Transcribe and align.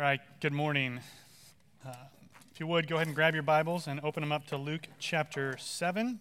All 0.00 0.06
right, 0.06 0.20
good 0.40 0.54
morning. 0.54 1.00
Uh, 1.86 1.92
if 2.50 2.58
you 2.58 2.66
would, 2.66 2.88
go 2.88 2.94
ahead 2.94 3.08
and 3.08 3.14
grab 3.14 3.34
your 3.34 3.42
Bibles 3.42 3.86
and 3.86 4.00
open 4.02 4.22
them 4.22 4.32
up 4.32 4.46
to 4.46 4.56
Luke 4.56 4.86
chapter 4.98 5.58
7. 5.58 6.18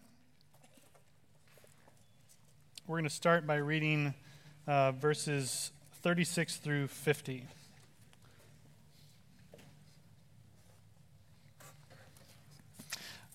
We're 2.85 2.95
going 2.97 3.05
to 3.05 3.09
start 3.09 3.47
by 3.47 3.55
reading 3.55 4.15
uh, 4.67 4.91
verses 4.91 5.71
36 6.01 6.57
through 6.57 6.87
50. 6.87 7.45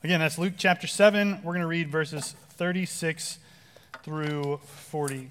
Again, 0.02 0.20
that's 0.20 0.36
Luke 0.36 0.54
chapter 0.58 0.86
7. 0.86 1.38
We're 1.42 1.52
going 1.52 1.62
to 1.62 1.66
read 1.66 1.88
verses 1.88 2.34
36 2.50 3.38
through 4.02 4.60
40. 4.90 5.30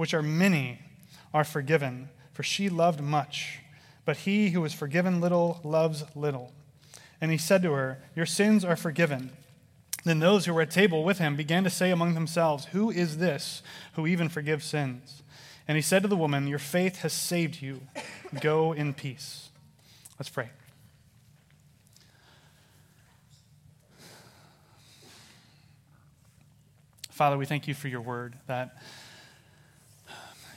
which 0.00 0.14
are 0.14 0.22
many, 0.22 0.78
are 1.34 1.44
forgiven, 1.44 2.08
for 2.32 2.42
she 2.42 2.70
loved 2.70 3.02
much. 3.02 3.58
But 4.06 4.16
he 4.16 4.48
who 4.48 4.64
is 4.64 4.72
forgiven 4.72 5.20
little 5.20 5.60
loves 5.62 6.04
little. 6.14 6.54
And 7.20 7.30
he 7.30 7.36
said 7.36 7.60
to 7.64 7.72
her, 7.72 8.02
Your 8.16 8.24
sins 8.24 8.64
are 8.64 8.76
forgiven. 8.76 9.28
Then 10.02 10.18
those 10.18 10.46
who 10.46 10.54
were 10.54 10.62
at 10.62 10.70
table 10.70 11.04
with 11.04 11.18
him 11.18 11.36
began 11.36 11.64
to 11.64 11.68
say 11.68 11.90
among 11.90 12.14
themselves, 12.14 12.64
Who 12.72 12.90
is 12.90 13.18
this 13.18 13.62
who 13.92 14.06
even 14.06 14.30
forgives 14.30 14.64
sins? 14.64 15.22
And 15.68 15.76
he 15.76 15.82
said 15.82 16.00
to 16.00 16.08
the 16.08 16.16
woman, 16.16 16.46
Your 16.46 16.58
faith 16.58 17.00
has 17.00 17.12
saved 17.12 17.60
you. 17.60 17.82
Go 18.40 18.72
in 18.72 18.94
peace. 18.94 19.50
Let's 20.18 20.30
pray. 20.30 20.48
Father, 27.10 27.36
we 27.36 27.44
thank 27.44 27.68
you 27.68 27.74
for 27.74 27.88
your 27.88 28.00
word 28.00 28.38
that 28.46 28.78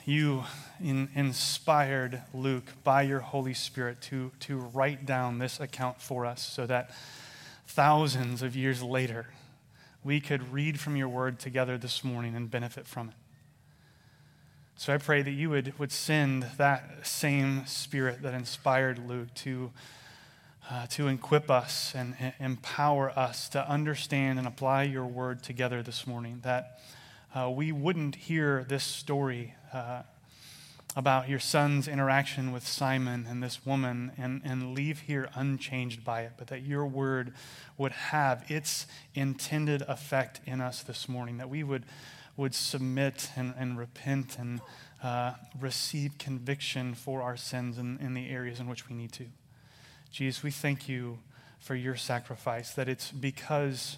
you 0.06 0.44
in, 0.82 1.10
inspired 1.16 2.22
Luke 2.34 2.74
by 2.84 3.04
your 3.04 3.20
Holy 3.20 3.54
Spirit 3.54 4.02
to, 4.02 4.32
to 4.42 4.58
write 4.58 5.06
down 5.06 5.40
this 5.40 5.60
account 5.60 6.02
for 6.02 6.26
us 6.26 6.42
so 6.42 6.66
that 6.66 6.92
thousands 7.68 8.42
of 8.42 8.56
years 8.56 8.84
later 8.84 9.28
we 10.04 10.20
could 10.20 10.52
read 10.52 10.80
from 10.80 10.96
your 10.96 11.08
word 11.08 11.40
together 11.40 11.78
this 11.78 12.04
morning 12.04 12.36
and 12.36 12.52
benefit 12.52 12.86
from 12.88 13.10
it. 13.10 13.16
So 14.76 14.94
I 14.94 14.98
pray 14.98 15.22
that 15.22 15.32
you 15.32 15.50
would, 15.50 15.78
would 15.80 15.92
send 15.92 16.44
that 16.58 17.08
same 17.08 17.66
spirit 17.66 18.22
that 18.24 18.34
inspired 18.34 19.08
Luke 19.08 19.34
to, 19.36 19.72
uh, 20.70 20.88
to 20.88 21.08
equip 21.08 21.50
us 21.50 21.94
and, 21.96 22.16
and 22.20 22.34
empower 22.40 23.12
us 23.18 23.48
to 23.50 23.70
understand 23.70 24.40
and 24.40 24.48
apply 24.48 24.84
your 24.84 25.06
word 25.06 25.44
together 25.44 25.84
this 25.84 26.06
morning. 26.06 26.42
That 26.44 26.80
uh, 27.36 27.50
we 27.50 27.72
wouldn't 27.72 28.16
hear 28.16 28.64
this 28.68 28.84
story 28.84 29.56
uh, 29.74 30.04
about 30.96 31.28
your 31.28 31.40
son's 31.40 31.88
interaction 31.88 32.52
with 32.52 32.68
Simon 32.68 33.26
and 33.28 33.42
this 33.42 33.66
woman 33.66 34.12
and, 34.18 34.42
and 34.46 34.76
leave 34.76 35.00
here 35.02 35.28
unchanged 35.34 36.04
by 36.04 36.22
it, 36.22 36.34
but 36.38 36.48
that 36.48 36.62
your 36.62 36.86
word 36.86 37.34
would 37.78 37.92
have 37.92 38.46
its 38.50 38.86
intended 39.16 39.82
effect 39.84 40.42
in 40.46 40.62
us 40.62 40.84
this 40.84 41.10
morning, 41.10 41.38
that 41.38 41.50
we 41.50 41.64
would, 41.64 41.84
would 42.38 42.54
submit 42.54 43.32
and, 43.36 43.56
and 43.58 43.80
repent 43.80 44.38
and 44.38 44.62
uh, 45.02 45.34
receive 45.60 46.20
conviction 46.20 46.94
for 46.94 47.24
our 47.24 47.36
sins 47.36 47.80
in, 47.80 47.98
in 47.98 48.14
the 48.14 48.30
areas 48.30 48.60
in 48.60 48.68
which 48.68 48.88
we 48.88 48.96
need 48.96 49.12
to. 49.12 49.26
Jesus, 50.12 50.44
we 50.44 50.52
thank 50.52 50.88
you 50.88 51.18
for 51.60 51.74
your 51.74 51.96
sacrifice, 51.96 52.72
that 52.76 52.88
it's 52.88 53.10
because 53.10 53.98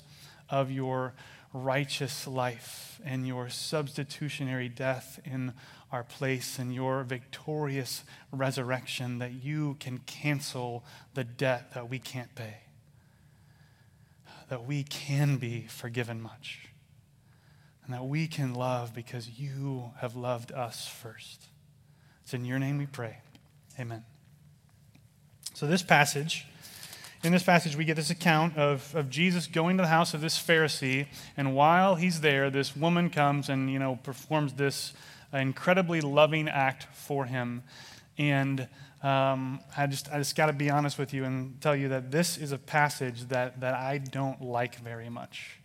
of 0.49 0.71
your 0.71 1.13
righteous 1.55 2.27
life 2.27 2.99
and 3.05 3.25
your 3.25 3.47
substitutionary 3.47 4.67
death 4.67 5.19
in 5.23 5.53
our 5.89 6.03
place 6.03 6.59
and 6.59 6.73
your 6.75 7.03
victorious 7.03 8.03
resurrection 8.31 9.19
that 9.19 9.31
you 9.31 9.77
can 9.79 9.99
cancel 9.99 10.83
the 11.13 11.23
debt 11.23 11.73
that 11.73 11.89
we 11.89 11.97
can't 11.97 12.35
pay, 12.35 12.57
that 14.49 14.65
we 14.65 14.83
can 14.83 15.37
be 15.37 15.61
forgiven 15.61 16.21
much, 16.21 16.67
and 17.85 17.93
that 17.93 18.05
we 18.05 18.27
can 18.27 18.53
love 18.53 18.93
because 18.93 19.39
you 19.39 19.91
have 19.99 20.15
loved 20.15 20.51
us 20.51 20.87
first. 20.87 21.45
It's 22.23 22.33
in 22.33 22.43
your 22.43 22.59
name 22.59 22.77
we 22.77 22.85
pray. 22.85 23.19
Amen. 23.79 24.03
So, 25.53 25.67
this 25.67 25.83
passage 25.83 26.47
in 27.25 27.31
this 27.31 27.43
passage, 27.43 27.75
we 27.75 27.85
get 27.85 27.95
this 27.95 28.09
account 28.09 28.57
of, 28.57 28.93
of 28.95 29.09
Jesus 29.09 29.47
going 29.47 29.77
to 29.77 29.83
the 29.83 29.89
house 29.89 30.13
of 30.13 30.21
this 30.21 30.37
Pharisee, 30.37 31.07
and 31.35 31.55
while 31.55 31.95
he's 31.95 32.21
there, 32.21 32.49
this 32.49 32.75
woman 32.75 33.09
comes 33.09 33.49
and, 33.49 33.71
you 33.71 33.79
know, 33.79 33.99
performs 34.03 34.53
this 34.53 34.93
incredibly 35.33 36.01
loving 36.01 36.47
act 36.47 36.87
for 36.93 37.25
him. 37.25 37.63
And 38.17 38.67
um, 39.03 39.59
I 39.75 39.87
just, 39.87 40.11
I 40.11 40.17
just 40.17 40.35
got 40.35 40.45
to 40.47 40.53
be 40.53 40.69
honest 40.69 40.97
with 40.97 41.13
you 41.13 41.25
and 41.25 41.59
tell 41.61 41.75
you 41.75 41.89
that 41.89 42.11
this 42.11 42.37
is 42.37 42.51
a 42.51 42.57
passage 42.57 43.27
that, 43.29 43.59
that 43.59 43.73
I 43.73 43.97
don't 43.97 44.41
like 44.41 44.75
very 44.79 45.09
much. 45.09 45.59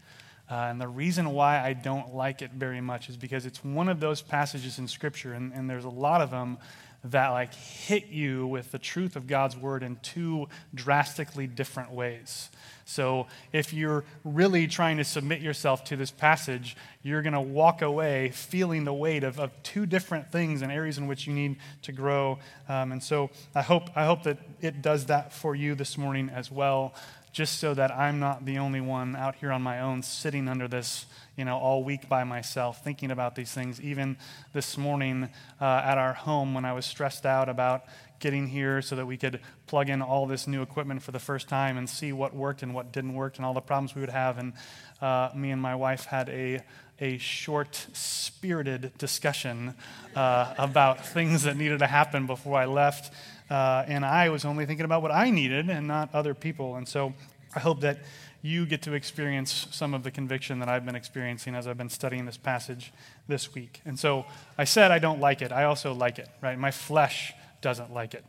Uh, 0.50 0.54
and 0.54 0.80
the 0.80 0.88
reason 0.88 1.30
why 1.30 1.64
I 1.64 1.74
don't 1.74 2.14
like 2.14 2.42
it 2.42 2.50
very 2.50 2.80
much 2.80 3.08
is 3.08 3.16
because 3.16 3.46
it's 3.46 3.62
one 3.62 3.88
of 3.88 4.00
those 4.00 4.20
passages 4.20 4.78
in 4.78 4.88
Scripture, 4.88 5.32
and, 5.32 5.52
and 5.52 5.70
there's 5.70 5.84
a 5.84 5.90
lot 5.90 6.20
of 6.20 6.30
them 6.30 6.58
that 7.05 7.29
like 7.31 7.55
hit 7.55 8.08
you 8.08 8.47
with 8.47 8.73
the 8.73 8.79
truth 8.79 9.17
of 9.17 9.26
God's 9.26 9.56
word 9.56 9.82
in 9.82 9.97
two 10.02 10.49
drastically 10.75 11.47
different 11.47 11.93
ways. 11.93 12.50
So 12.85 13.29
if 13.52 13.73
you're 13.73 14.05
really 14.25 14.67
trying 14.67 14.97
to 14.97 15.05
submit 15.05 15.41
yourself 15.41 15.85
to 15.85 15.97
this 15.97 16.11
passage, 16.11 16.76
you're 17.02 17.23
going 17.23 17.35
to 17.35 17.41
walk 17.41 17.82
away 17.82 18.31
feeling 18.31 18.85
the 18.85 18.93
weight 18.93 19.23
of, 19.23 19.38
of 19.38 19.50
two 19.62 19.87
different 19.87 20.32
things 20.32 20.61
and 20.61 20.73
areas 20.73 20.99
in 20.99 21.06
which 21.06 21.26
you 21.26 21.32
need 21.32 21.56
to 21.82 21.93
grow. 21.93 22.38
Um, 22.69 22.93
and 22.93 23.02
so 23.02 23.31
I 23.55 23.62
hope, 23.62 23.91
I 23.97 24.05
hope 24.05 24.25
that 24.25 24.38
it 24.61 24.82
does 24.82 25.06
that 25.06 25.32
for 25.32 25.55
you 25.55 25.75
this 25.75 25.97
morning 25.97 26.31
as 26.31 26.50
well. 26.50 26.94
Just 27.32 27.58
so 27.58 27.74
that 27.74 27.90
I'm 27.92 28.18
not 28.18 28.44
the 28.44 28.58
only 28.58 28.80
one 28.80 29.14
out 29.14 29.36
here 29.36 29.52
on 29.52 29.62
my 29.62 29.80
own 29.80 30.02
sitting 30.02 30.48
under 30.48 30.66
this, 30.66 31.06
you 31.36 31.44
know, 31.44 31.56
all 31.56 31.84
week 31.84 32.08
by 32.08 32.24
myself, 32.24 32.82
thinking 32.82 33.10
about 33.10 33.34
these 33.34 33.52
things. 33.52 33.80
Even 33.80 34.16
this 34.52 34.76
morning 34.76 35.28
uh, 35.60 35.82
at 35.84 35.98
our 35.98 36.12
home 36.12 36.54
when 36.54 36.64
I 36.64 36.72
was 36.72 36.86
stressed 36.86 37.24
out 37.24 37.48
about 37.48 37.84
getting 38.18 38.48
here 38.48 38.82
so 38.82 38.96
that 38.96 39.06
we 39.06 39.16
could 39.16 39.40
plug 39.66 39.88
in 39.88 40.02
all 40.02 40.26
this 40.26 40.46
new 40.46 40.60
equipment 40.60 41.02
for 41.02 41.12
the 41.12 41.18
first 41.18 41.48
time 41.48 41.78
and 41.78 41.88
see 41.88 42.12
what 42.12 42.34
worked 42.34 42.62
and 42.62 42.74
what 42.74 42.92
didn't 42.92 43.14
work 43.14 43.36
and 43.36 43.46
all 43.46 43.54
the 43.54 43.60
problems 43.60 43.94
we 43.94 44.00
would 44.00 44.10
have. 44.10 44.36
And 44.38 44.52
uh, 45.00 45.30
me 45.34 45.50
and 45.50 45.62
my 45.62 45.74
wife 45.74 46.04
had 46.06 46.28
a 46.28 46.60
a 47.00 47.16
short, 47.18 47.86
spirited 47.94 48.92
discussion 48.98 49.74
uh, 50.14 50.54
about 50.58 51.06
things 51.06 51.44
that 51.44 51.56
needed 51.56 51.78
to 51.78 51.86
happen 51.86 52.26
before 52.26 52.58
I 52.58 52.66
left. 52.66 53.12
Uh, 53.50 53.85
and 53.88 54.05
I 54.05 54.29
was 54.29 54.44
only 54.44 54.64
thinking 54.64 54.85
about 54.85 55.02
what 55.02 55.11
I 55.11 55.31
needed 55.31 55.69
and 55.69 55.88
not 55.88 56.14
other 56.14 56.35
people. 56.35 56.76
And 56.76 56.87
so 56.87 57.12
I 57.55 57.61
hope 57.61 57.81
that 57.81 57.99
you 58.43 58.64
get 58.64 58.82
to 58.82 58.94
experience 58.94 59.67
some 59.70 59.93
of 59.93 60.02
the 60.02 60.11
conviction 60.11 60.61
that 60.61 60.69
I've 60.69 60.87
been 60.87 60.94
experiencing 60.94 61.55
as 61.55 61.67
I've 61.67 61.76
been 61.76 61.91
studying 61.91 62.25
this 62.25 62.37
passage 62.37 62.93
this 63.29 63.55
week. 63.55 63.81
And 63.85 63.99
so 63.99 64.25
I 64.56 64.64
said 64.64 64.91
I 64.91 64.99
don't 64.99 65.20
like 65.20 65.43
it. 65.43 65.52
I 65.52 65.64
also 65.64 65.93
like 65.93 66.19
it, 66.19 66.29
right? 66.41 66.58
My 66.58 66.70
flesh 66.70 67.35
doesn't 67.61 67.93
like 67.93 68.14
it. 68.14 68.25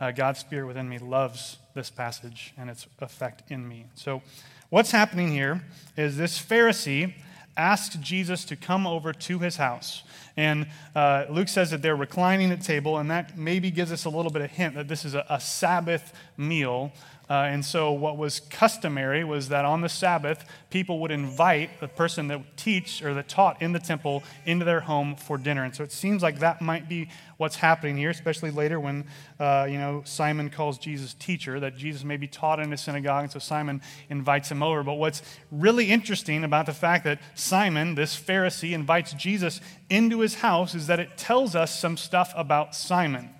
Uh, 0.00 0.10
God's 0.10 0.40
Spirit 0.40 0.66
within 0.66 0.88
me 0.88 0.98
loves 0.98 1.58
this 1.74 1.90
passage 1.90 2.52
and 2.58 2.68
its 2.68 2.86
effect 3.00 3.50
in 3.50 3.68
me. 3.68 3.86
So, 3.94 4.20
what's 4.68 4.90
happening 4.90 5.30
here 5.30 5.62
is 5.96 6.16
this 6.16 6.40
Pharisee 6.42 7.14
asked 7.56 8.00
Jesus 8.00 8.44
to 8.46 8.56
come 8.56 8.84
over 8.84 9.12
to 9.12 9.38
his 9.38 9.58
house. 9.58 10.02
And 10.36 10.66
uh, 10.94 11.26
Luke 11.30 11.48
says 11.48 11.70
that 11.70 11.82
they're 11.82 11.96
reclining 11.96 12.50
at 12.50 12.62
table, 12.62 12.98
and 12.98 13.10
that 13.10 13.36
maybe 13.36 13.70
gives 13.70 13.92
us 13.92 14.04
a 14.04 14.10
little 14.10 14.30
bit 14.30 14.42
of 14.42 14.50
hint 14.50 14.74
that 14.74 14.88
this 14.88 15.04
is 15.04 15.14
a, 15.14 15.24
a 15.28 15.40
Sabbath 15.40 16.12
meal 16.36 16.92
uh, 17.30 17.44
and 17.44 17.64
so, 17.64 17.92
what 17.92 18.16
was 18.16 18.40
customary 18.40 19.24
was 19.24 19.48
that 19.48 19.64
on 19.64 19.80
the 19.80 19.88
Sabbath, 19.88 20.44
people 20.70 20.98
would 21.00 21.10
invite 21.10 21.80
the 21.80 21.88
person 21.88 22.28
that 22.28 22.40
teach 22.56 23.02
or 23.02 23.14
that 23.14 23.28
taught 23.28 23.62
in 23.62 23.72
the 23.72 23.78
temple 23.78 24.22
into 24.44 24.64
their 24.64 24.80
home 24.80 25.14
for 25.14 25.38
dinner. 25.38 25.64
And 25.64 25.74
so, 25.74 25.84
it 25.84 25.92
seems 25.92 26.22
like 26.22 26.40
that 26.40 26.60
might 26.60 26.88
be 26.88 27.08
what's 27.36 27.56
happening 27.56 27.96
here, 27.96 28.10
especially 28.10 28.50
later 28.50 28.78
when 28.78 29.04
uh, 29.38 29.66
you 29.70 29.78
know 29.78 30.02
Simon 30.04 30.50
calls 30.50 30.78
Jesus 30.78 31.14
teacher, 31.14 31.60
that 31.60 31.76
Jesus 31.76 32.04
may 32.04 32.16
be 32.16 32.26
taught 32.26 32.58
in 32.60 32.72
a 32.72 32.76
synagogue, 32.76 33.24
and 33.24 33.32
so 33.32 33.38
Simon 33.38 33.80
invites 34.10 34.50
him 34.50 34.62
over. 34.62 34.82
But 34.82 34.94
what's 34.94 35.22
really 35.50 35.90
interesting 35.90 36.44
about 36.44 36.66
the 36.66 36.74
fact 36.74 37.04
that 37.04 37.20
Simon, 37.34 37.94
this 37.94 38.18
Pharisee, 38.18 38.72
invites 38.72 39.12
Jesus 39.14 39.60
into 39.88 40.20
his 40.20 40.36
house 40.36 40.74
is 40.74 40.86
that 40.88 40.98
it 40.98 41.16
tells 41.16 41.54
us 41.54 41.78
some 41.78 41.96
stuff 41.96 42.32
about 42.36 42.74
Simon. 42.74 43.30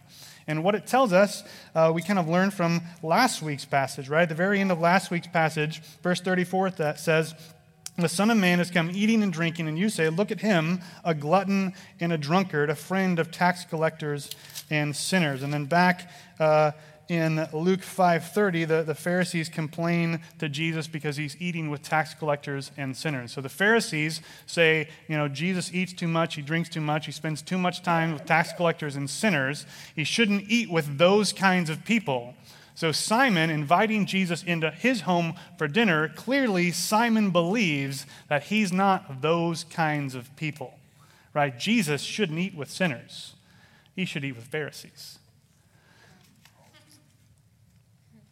And 0.47 0.65
what 0.65 0.75
it 0.75 0.87
tells 0.87 1.13
us, 1.13 1.43
uh, 1.75 1.93
we 1.95 2.03
kind 2.03 2.19
of 2.19 2.29
learned 2.29 2.55
from 2.55 2.83
last 3.03 3.43
week's 3.43 3.65
passage, 3.65 4.09
right? 4.09 4.23
At 4.23 4.29
the 4.29 4.35
very 4.35 4.61
end 4.61 4.73
of 4.73 4.81
last 4.81 5.11
week's 5.11 5.27
passage, 5.27 5.83
verse 6.03 6.21
34, 6.21 6.71
that 6.71 6.99
says, 6.99 7.35
The 7.97 8.09
Son 8.09 8.31
of 8.31 8.39
Man 8.39 8.59
has 8.59 8.71
come 8.71 8.91
eating 8.93 9.23
and 9.23 9.33
drinking, 9.33 9.69
and 9.69 9.79
you 9.79 9.89
say, 9.89 10.09
Look 10.09 10.31
at 10.31 10.41
him, 10.41 10.81
a 11.05 11.15
glutton 11.15 11.75
and 12.01 12.13
a 12.13 12.19
drunkard, 12.19 12.71
a 12.71 12.75
friend 12.75 13.19
of 13.19 13.31
tax 13.31 13.65
collectors 13.65 14.31
and 14.71 14.95
sinners. 14.97 15.43
And 15.43 15.53
then 15.53 15.67
back 15.67 16.11
uh, 16.41 16.73
in 17.09 17.47
Luke 17.53 17.81
5:30, 17.81 18.67
the, 18.67 18.83
the 18.83 18.95
Pharisees 18.95 19.49
complain 19.49 20.21
to 20.39 20.49
Jesus 20.49 20.87
because 20.87 21.17
he's 21.17 21.37
eating 21.41 21.69
with 21.71 21.83
tax 21.83 22.15
collectors 22.15 22.71
and 22.77 22.97
sinners. 22.97 23.33
So 23.33 23.41
the 23.41 23.49
Pharisees 23.49 24.21
say, 24.47 24.89
you 25.09 25.17
know, 25.17 25.29
Jesus 25.29 25.73
eats 25.75 25.93
too 25.93 26.09
much, 26.09 26.35
he 26.37 26.43
drinks 26.43 26.69
too 26.69 26.81
much, 26.81 27.07
he 27.07 27.13
spends 27.13 27.43
too 27.43 27.59
much 27.59 27.83
time 27.83 28.13
with 28.13 28.25
tax 28.25 28.53
collectors 28.53 28.97
and 28.97 29.09
sinners. 29.09 29.67
He 29.95 30.05
shouldn't 30.05 30.45
eat 30.49 30.71
with 30.71 30.99
those 30.99 31.33
kinds 31.33 31.71
of 31.71 31.85
people. 31.85 32.35
So 32.75 32.93
Simon 32.93 33.51
inviting 33.51 34.07
Jesus 34.07 34.43
into 34.43 34.71
his 34.71 35.03
home 35.03 35.35
for 35.59 35.69
dinner, 35.69 36.09
clearly 36.09 36.71
Simon 36.71 37.31
believes 37.31 38.07
that 38.29 38.45
he's 38.45 38.73
not 38.73 39.21
those 39.21 39.65
kinds 39.65 40.15
of 40.15 40.35
people. 40.37 40.79
Right? 41.35 41.59
Jesus 41.59 42.03
shouldn't 42.03 42.39
eat 42.39 42.55
with 42.55 42.71
sinners. 42.71 43.35
He 43.95 44.05
should 44.05 44.25
eat 44.25 44.37
with 44.37 44.45
Pharisees. 44.45 45.19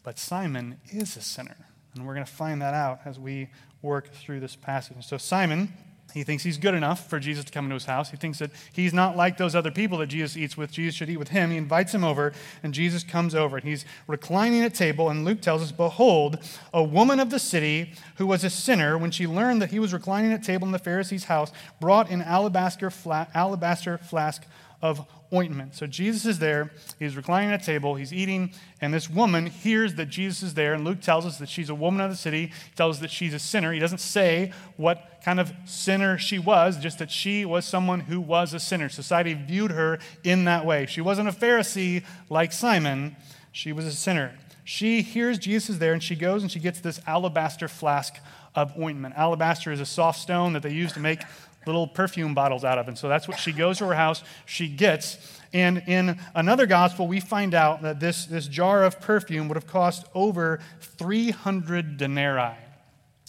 But 0.03 0.17
Simon 0.17 0.79
is 0.89 1.15
a 1.17 1.21
sinner. 1.21 1.57
And 1.95 2.07
we're 2.07 2.13
going 2.13 2.25
to 2.25 2.31
find 2.31 2.61
that 2.61 2.73
out 2.73 3.01
as 3.05 3.19
we 3.19 3.49
work 3.81 4.13
through 4.13 4.39
this 4.39 4.55
passage. 4.55 5.05
So, 5.05 5.17
Simon, 5.17 5.73
he 6.13 6.23
thinks 6.23 6.43
he's 6.43 6.57
good 6.57 6.73
enough 6.73 7.09
for 7.09 7.19
Jesus 7.19 7.45
to 7.45 7.51
come 7.51 7.65
into 7.65 7.75
his 7.75 7.85
house. 7.85 8.11
He 8.11 8.17
thinks 8.17 8.39
that 8.39 8.51
he's 8.71 8.93
not 8.93 9.15
like 9.15 9.37
those 9.37 9.55
other 9.55 9.71
people 9.71 9.97
that 9.99 10.07
Jesus 10.07 10.37
eats 10.37 10.57
with. 10.57 10.71
Jesus 10.71 10.95
should 10.95 11.09
eat 11.09 11.17
with 11.17 11.29
him. 11.29 11.51
He 11.51 11.57
invites 11.57 11.93
him 11.93 12.03
over, 12.03 12.33
and 12.63 12.73
Jesus 12.73 13.03
comes 13.03 13.33
over. 13.35 13.57
And 13.57 13.67
he's 13.67 13.85
reclining 14.07 14.61
at 14.61 14.73
table, 14.73 15.09
and 15.09 15.25
Luke 15.25 15.41
tells 15.41 15.61
us, 15.61 15.71
Behold, 15.71 16.37
a 16.73 16.83
woman 16.83 17.19
of 17.19 17.29
the 17.29 17.39
city 17.39 17.93
who 18.15 18.27
was 18.27 18.43
a 18.43 18.49
sinner, 18.49 18.97
when 18.97 19.11
she 19.11 19.27
learned 19.27 19.61
that 19.61 19.71
he 19.71 19.79
was 19.79 19.93
reclining 19.93 20.31
at 20.33 20.43
table 20.43 20.65
in 20.65 20.71
the 20.71 20.79
Pharisee's 20.79 21.25
house, 21.25 21.51
brought 21.79 22.09
an 22.09 22.21
alabaster, 22.21 22.89
fla- 22.89 23.27
alabaster 23.33 23.97
flask 23.97 24.43
of 24.81 25.05
ointment. 25.33 25.75
So 25.75 25.87
Jesus 25.87 26.25
is 26.25 26.39
there. 26.39 26.71
He's 26.99 27.15
reclining 27.15 27.51
at 27.51 27.61
a 27.61 27.65
table. 27.65 27.95
He's 27.95 28.13
eating. 28.13 28.51
And 28.81 28.93
this 28.93 29.09
woman 29.09 29.45
hears 29.47 29.95
that 29.95 30.07
Jesus 30.07 30.43
is 30.43 30.53
there. 30.53 30.73
And 30.73 30.83
Luke 30.83 31.01
tells 31.01 31.25
us 31.25 31.37
that 31.39 31.49
she's 31.49 31.69
a 31.69 31.75
woman 31.75 32.01
of 32.01 32.09
the 32.09 32.17
city. 32.17 32.47
He 32.47 32.75
tells 32.75 32.97
us 32.97 33.01
that 33.01 33.11
she's 33.11 33.33
a 33.33 33.39
sinner. 33.39 33.71
He 33.71 33.79
doesn't 33.79 33.99
say 33.99 34.51
what 34.77 35.21
kind 35.23 35.39
of 35.39 35.53
sinner 35.65 36.17
she 36.17 36.39
was, 36.39 36.77
just 36.77 36.99
that 36.99 37.11
she 37.11 37.45
was 37.45 37.65
someone 37.65 38.01
who 38.01 38.19
was 38.19 38.53
a 38.53 38.59
sinner. 38.59 38.89
Society 38.89 39.33
viewed 39.33 39.71
her 39.71 39.99
in 40.23 40.45
that 40.45 40.65
way. 40.65 40.85
She 40.85 41.01
wasn't 41.01 41.29
a 41.29 41.31
Pharisee 41.31 42.03
like 42.29 42.51
Simon, 42.51 43.15
she 43.51 43.71
was 43.71 43.85
a 43.85 43.91
sinner. 43.91 44.33
She 44.63 45.01
hears 45.01 45.37
Jesus 45.37 45.71
is 45.71 45.79
there 45.79 45.93
and 45.93 46.01
she 46.01 46.15
goes 46.15 46.43
and 46.43 46.51
she 46.51 46.59
gets 46.59 46.79
this 46.79 47.01
alabaster 47.05 47.67
flask 47.67 48.15
of 48.55 48.77
ointment. 48.77 49.15
Alabaster 49.17 49.71
is 49.71 49.79
a 49.79 49.85
soft 49.85 50.19
stone 50.19 50.53
that 50.53 50.63
they 50.63 50.71
use 50.71 50.93
to 50.93 50.99
make 50.99 51.21
little 51.65 51.87
perfume 51.87 52.33
bottles 52.33 52.63
out 52.63 52.77
of. 52.77 52.87
And 52.87 52.97
so 52.97 53.07
that's 53.09 53.27
what 53.27 53.39
she 53.39 53.51
goes 53.51 53.77
to 53.79 53.87
her 53.87 53.93
house, 53.93 54.23
she 54.45 54.67
gets. 54.67 55.17
And 55.53 55.83
in 55.87 56.19
another 56.33 56.65
gospel, 56.65 57.07
we 57.07 57.19
find 57.19 57.53
out 57.53 57.81
that 57.81 57.99
this, 57.99 58.25
this 58.25 58.47
jar 58.47 58.83
of 58.83 59.01
perfume 59.01 59.47
would 59.49 59.55
have 59.55 59.67
cost 59.67 60.05
over 60.13 60.59
300 60.79 61.97
denarii. 61.97 62.55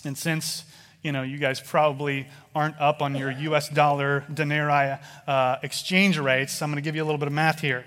And 0.04 0.16
since 0.16 0.64
you 1.02 1.10
know, 1.10 1.22
you 1.22 1.36
guys 1.36 1.60
probably 1.60 2.28
aren't 2.54 2.80
up 2.80 3.02
on 3.02 3.16
your 3.16 3.30
US 3.30 3.68
dollar 3.68 4.24
denarii 4.32 4.98
uh, 5.26 5.56
exchange 5.62 6.18
rates. 6.18 6.62
I'm 6.62 6.70
going 6.70 6.76
to 6.76 6.82
give 6.82 6.94
you 6.94 7.02
a 7.02 7.04
little 7.06 7.18
bit 7.18 7.26
of 7.26 7.34
math 7.34 7.60
here. 7.60 7.84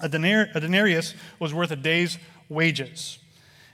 A, 0.00 0.08
denar- 0.08 0.54
a 0.54 0.60
denarius 0.60 1.14
was 1.38 1.52
worth 1.52 1.70
a 1.70 1.76
day's 1.76 2.18
wages. 2.48 3.18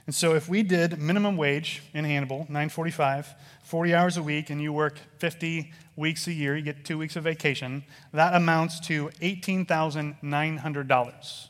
And 0.05 0.13
so 0.13 0.35
if 0.35 0.49
we 0.49 0.63
did 0.63 0.99
minimum 0.99 1.37
wage 1.37 1.81
in 1.93 2.03
Hannibal, 2.03 2.39
945, 2.39 3.33
40 3.73 3.95
hours 3.95 4.17
a 4.17 4.21
week, 4.21 4.51
and 4.51 4.61
you 4.61 4.71
work 4.71 4.99
50 5.17 5.73
weeks 5.95 6.27
a 6.27 6.31
year, 6.31 6.55
you 6.55 6.61
get 6.61 6.85
two 6.85 6.95
weeks 6.95 7.15
of 7.15 7.23
vacation, 7.23 7.83
that 8.11 8.35
amounts 8.35 8.79
to 8.81 9.09
$18,900. 9.19 11.47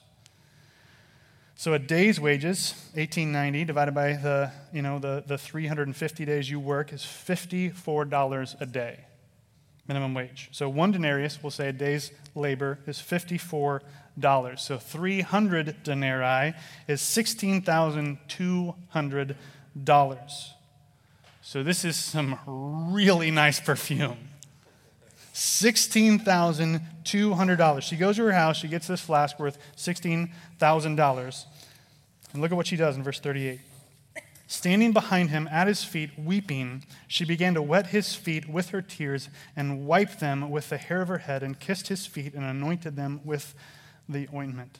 So 1.55 1.73
a 1.73 1.79
day's 1.79 2.21
wages, 2.21 2.75
1890 2.93 3.65
divided 3.65 3.93
by 3.93 4.13
the, 4.13 4.53
you 4.71 4.81
know, 4.81 4.99
the, 4.99 5.25
the 5.27 5.37
350 5.37 6.23
days 6.23 6.49
you 6.49 6.61
work 6.61 6.93
is 6.93 7.01
$54 7.01 8.61
a 8.61 8.65
day, 8.67 8.99
minimum 9.89 10.13
wage. 10.13 10.47
So 10.53 10.69
one 10.69 10.93
denarius, 10.93 11.43
we'll 11.43 11.51
say 11.51 11.67
a 11.67 11.73
day's 11.73 12.11
labor, 12.35 12.79
is 12.87 12.99
$54. 12.99 13.81
So 14.59 14.77
300 14.77 15.83
denarii 15.83 16.53
is 16.87 17.01
$16,200. 17.01 19.35
So 21.45 21.61
this 21.61 21.83
is 21.83 21.97
some 21.97 22.39
really 22.93 23.29
nice 23.29 23.59
perfume. 23.59 24.29
$16,200. 25.33 27.81
She 27.81 27.97
goes 27.97 28.15
to 28.15 28.23
her 28.23 28.31
house, 28.31 28.55
she 28.55 28.69
gets 28.69 28.87
this 28.87 29.01
flask 29.01 29.37
worth 29.37 29.57
$16,000. 29.75 31.45
And 32.31 32.41
look 32.41 32.51
at 32.51 32.55
what 32.55 32.67
she 32.67 32.77
does 32.77 32.95
in 32.95 33.03
verse 33.03 33.19
38. 33.19 33.59
Standing 34.47 34.93
behind 34.93 35.31
him 35.31 35.49
at 35.51 35.67
his 35.67 35.83
feet, 35.83 36.11
weeping, 36.17 36.85
she 37.09 37.25
began 37.25 37.55
to 37.55 37.61
wet 37.61 37.87
his 37.87 38.15
feet 38.15 38.47
with 38.47 38.69
her 38.69 38.81
tears 38.81 39.27
and 39.53 39.85
wiped 39.85 40.21
them 40.21 40.49
with 40.49 40.69
the 40.69 40.77
hair 40.77 41.01
of 41.01 41.09
her 41.09 41.17
head 41.17 41.43
and 41.43 41.59
kissed 41.59 41.89
his 41.89 42.05
feet 42.05 42.33
and 42.33 42.45
anointed 42.45 42.95
them 42.95 43.19
with 43.25 43.53
the 44.07 44.29
ointment. 44.33 44.79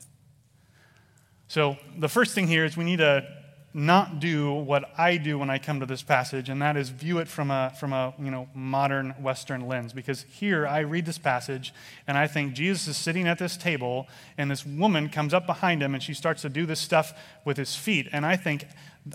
So, 1.49 1.75
the 1.97 2.07
first 2.07 2.33
thing 2.33 2.47
here 2.47 2.63
is 2.63 2.77
we 2.77 2.85
need 2.85 2.99
to 2.99 3.42
not 3.73 4.19
do 4.19 4.53
what 4.53 4.91
I 4.99 5.17
do 5.17 5.39
when 5.39 5.49
I 5.49 5.57
come 5.57 5.79
to 5.79 5.85
this 5.85 6.03
passage, 6.03 6.47
and 6.47 6.61
that 6.61 6.77
is 6.77 6.89
view 6.89 7.17
it 7.17 7.27
from 7.27 7.49
a, 7.49 7.73
from 7.79 7.91
a 7.91 8.13
you 8.19 8.29
know, 8.29 8.47
modern 8.53 9.11
Western 9.19 9.67
lens. 9.67 9.93
Because 9.93 10.25
here 10.29 10.67
I 10.67 10.79
read 10.79 11.05
this 11.05 11.17
passage, 11.17 11.73
and 12.05 12.15
I 12.15 12.27
think 12.27 12.53
Jesus 12.53 12.87
is 12.87 12.97
sitting 12.97 13.27
at 13.27 13.39
this 13.39 13.57
table, 13.57 14.07
and 14.37 14.51
this 14.51 14.63
woman 14.63 15.09
comes 15.09 15.33
up 15.33 15.47
behind 15.47 15.81
him, 15.81 15.95
and 15.95 16.03
she 16.03 16.13
starts 16.13 16.43
to 16.43 16.49
do 16.49 16.67
this 16.67 16.79
stuff 16.79 17.13
with 17.45 17.57
his 17.57 17.75
feet. 17.75 18.07
And 18.11 18.27
I 18.27 18.35
think, 18.35 18.67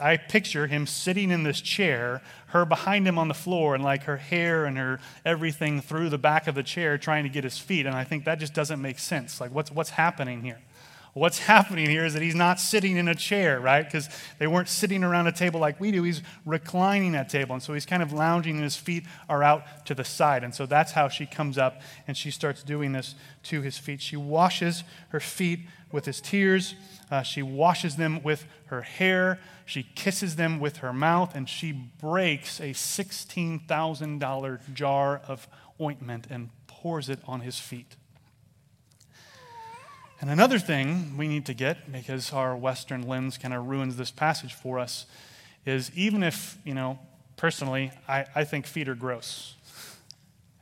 I 0.02 0.16
picture 0.16 0.66
him 0.66 0.88
sitting 0.88 1.30
in 1.30 1.44
this 1.44 1.60
chair, 1.60 2.20
her 2.48 2.64
behind 2.64 3.06
him 3.06 3.16
on 3.16 3.28
the 3.28 3.34
floor, 3.34 3.76
and 3.76 3.84
like 3.84 4.04
her 4.04 4.16
hair 4.16 4.64
and 4.64 4.76
her 4.76 4.98
everything 5.24 5.80
through 5.80 6.08
the 6.08 6.18
back 6.18 6.48
of 6.48 6.56
the 6.56 6.64
chair 6.64 6.98
trying 6.98 7.22
to 7.22 7.30
get 7.30 7.44
his 7.44 7.58
feet. 7.58 7.86
And 7.86 7.94
I 7.94 8.02
think 8.02 8.24
that 8.24 8.40
just 8.40 8.54
doesn't 8.54 8.82
make 8.82 8.98
sense. 8.98 9.40
Like, 9.40 9.52
what's, 9.52 9.70
what's 9.70 9.90
happening 9.90 10.42
here? 10.42 10.58
What's 11.18 11.38
happening 11.38 11.90
here 11.90 12.04
is 12.04 12.14
that 12.14 12.22
he's 12.22 12.34
not 12.34 12.60
sitting 12.60 12.96
in 12.96 13.08
a 13.08 13.14
chair, 13.14 13.60
right? 13.60 13.84
Because 13.84 14.08
they 14.38 14.46
weren't 14.46 14.68
sitting 14.68 15.02
around 15.02 15.26
a 15.26 15.32
table 15.32 15.60
like 15.60 15.80
we 15.80 15.90
do. 15.90 16.02
He's 16.02 16.22
reclining 16.46 17.14
at 17.14 17.28
table. 17.28 17.54
And 17.54 17.62
so 17.62 17.74
he's 17.74 17.86
kind 17.86 18.02
of 18.02 18.12
lounging 18.12 18.54
and 18.54 18.64
his 18.64 18.76
feet 18.76 19.04
are 19.28 19.42
out 19.42 19.86
to 19.86 19.94
the 19.94 20.04
side. 20.04 20.44
And 20.44 20.54
so 20.54 20.66
that's 20.66 20.92
how 20.92 21.08
she 21.08 21.26
comes 21.26 21.58
up 21.58 21.80
and 22.06 22.16
she 22.16 22.30
starts 22.30 22.62
doing 22.62 22.92
this 22.92 23.14
to 23.44 23.62
his 23.62 23.78
feet. 23.78 24.00
She 24.00 24.16
washes 24.16 24.84
her 25.08 25.20
feet 25.20 25.60
with 25.90 26.04
his 26.04 26.20
tears, 26.20 26.74
uh, 27.10 27.22
she 27.22 27.42
washes 27.42 27.96
them 27.96 28.22
with 28.22 28.44
her 28.66 28.82
hair, 28.82 29.40
she 29.64 29.82
kisses 29.82 30.36
them 30.36 30.60
with 30.60 30.78
her 30.78 30.92
mouth, 30.92 31.34
and 31.34 31.48
she 31.48 31.72
breaks 31.72 32.60
a 32.60 32.74
$16,000 32.74 34.74
jar 34.74 35.22
of 35.26 35.48
ointment 35.80 36.26
and 36.28 36.50
pours 36.66 37.08
it 37.08 37.20
on 37.26 37.40
his 37.40 37.58
feet. 37.58 37.96
And 40.20 40.30
another 40.30 40.58
thing 40.58 41.16
we 41.16 41.28
need 41.28 41.46
to 41.46 41.54
get, 41.54 41.92
because 41.92 42.32
our 42.32 42.56
Western 42.56 43.06
lens 43.06 43.38
kind 43.38 43.54
of 43.54 43.66
ruins 43.68 43.96
this 43.96 44.10
passage 44.10 44.52
for 44.52 44.78
us, 44.78 45.06
is 45.64 45.92
even 45.94 46.22
if, 46.24 46.58
you 46.64 46.74
know, 46.74 46.98
personally, 47.36 47.92
I, 48.08 48.26
I 48.34 48.44
think 48.44 48.66
feet 48.66 48.88
are 48.88 48.96
gross. 48.96 49.54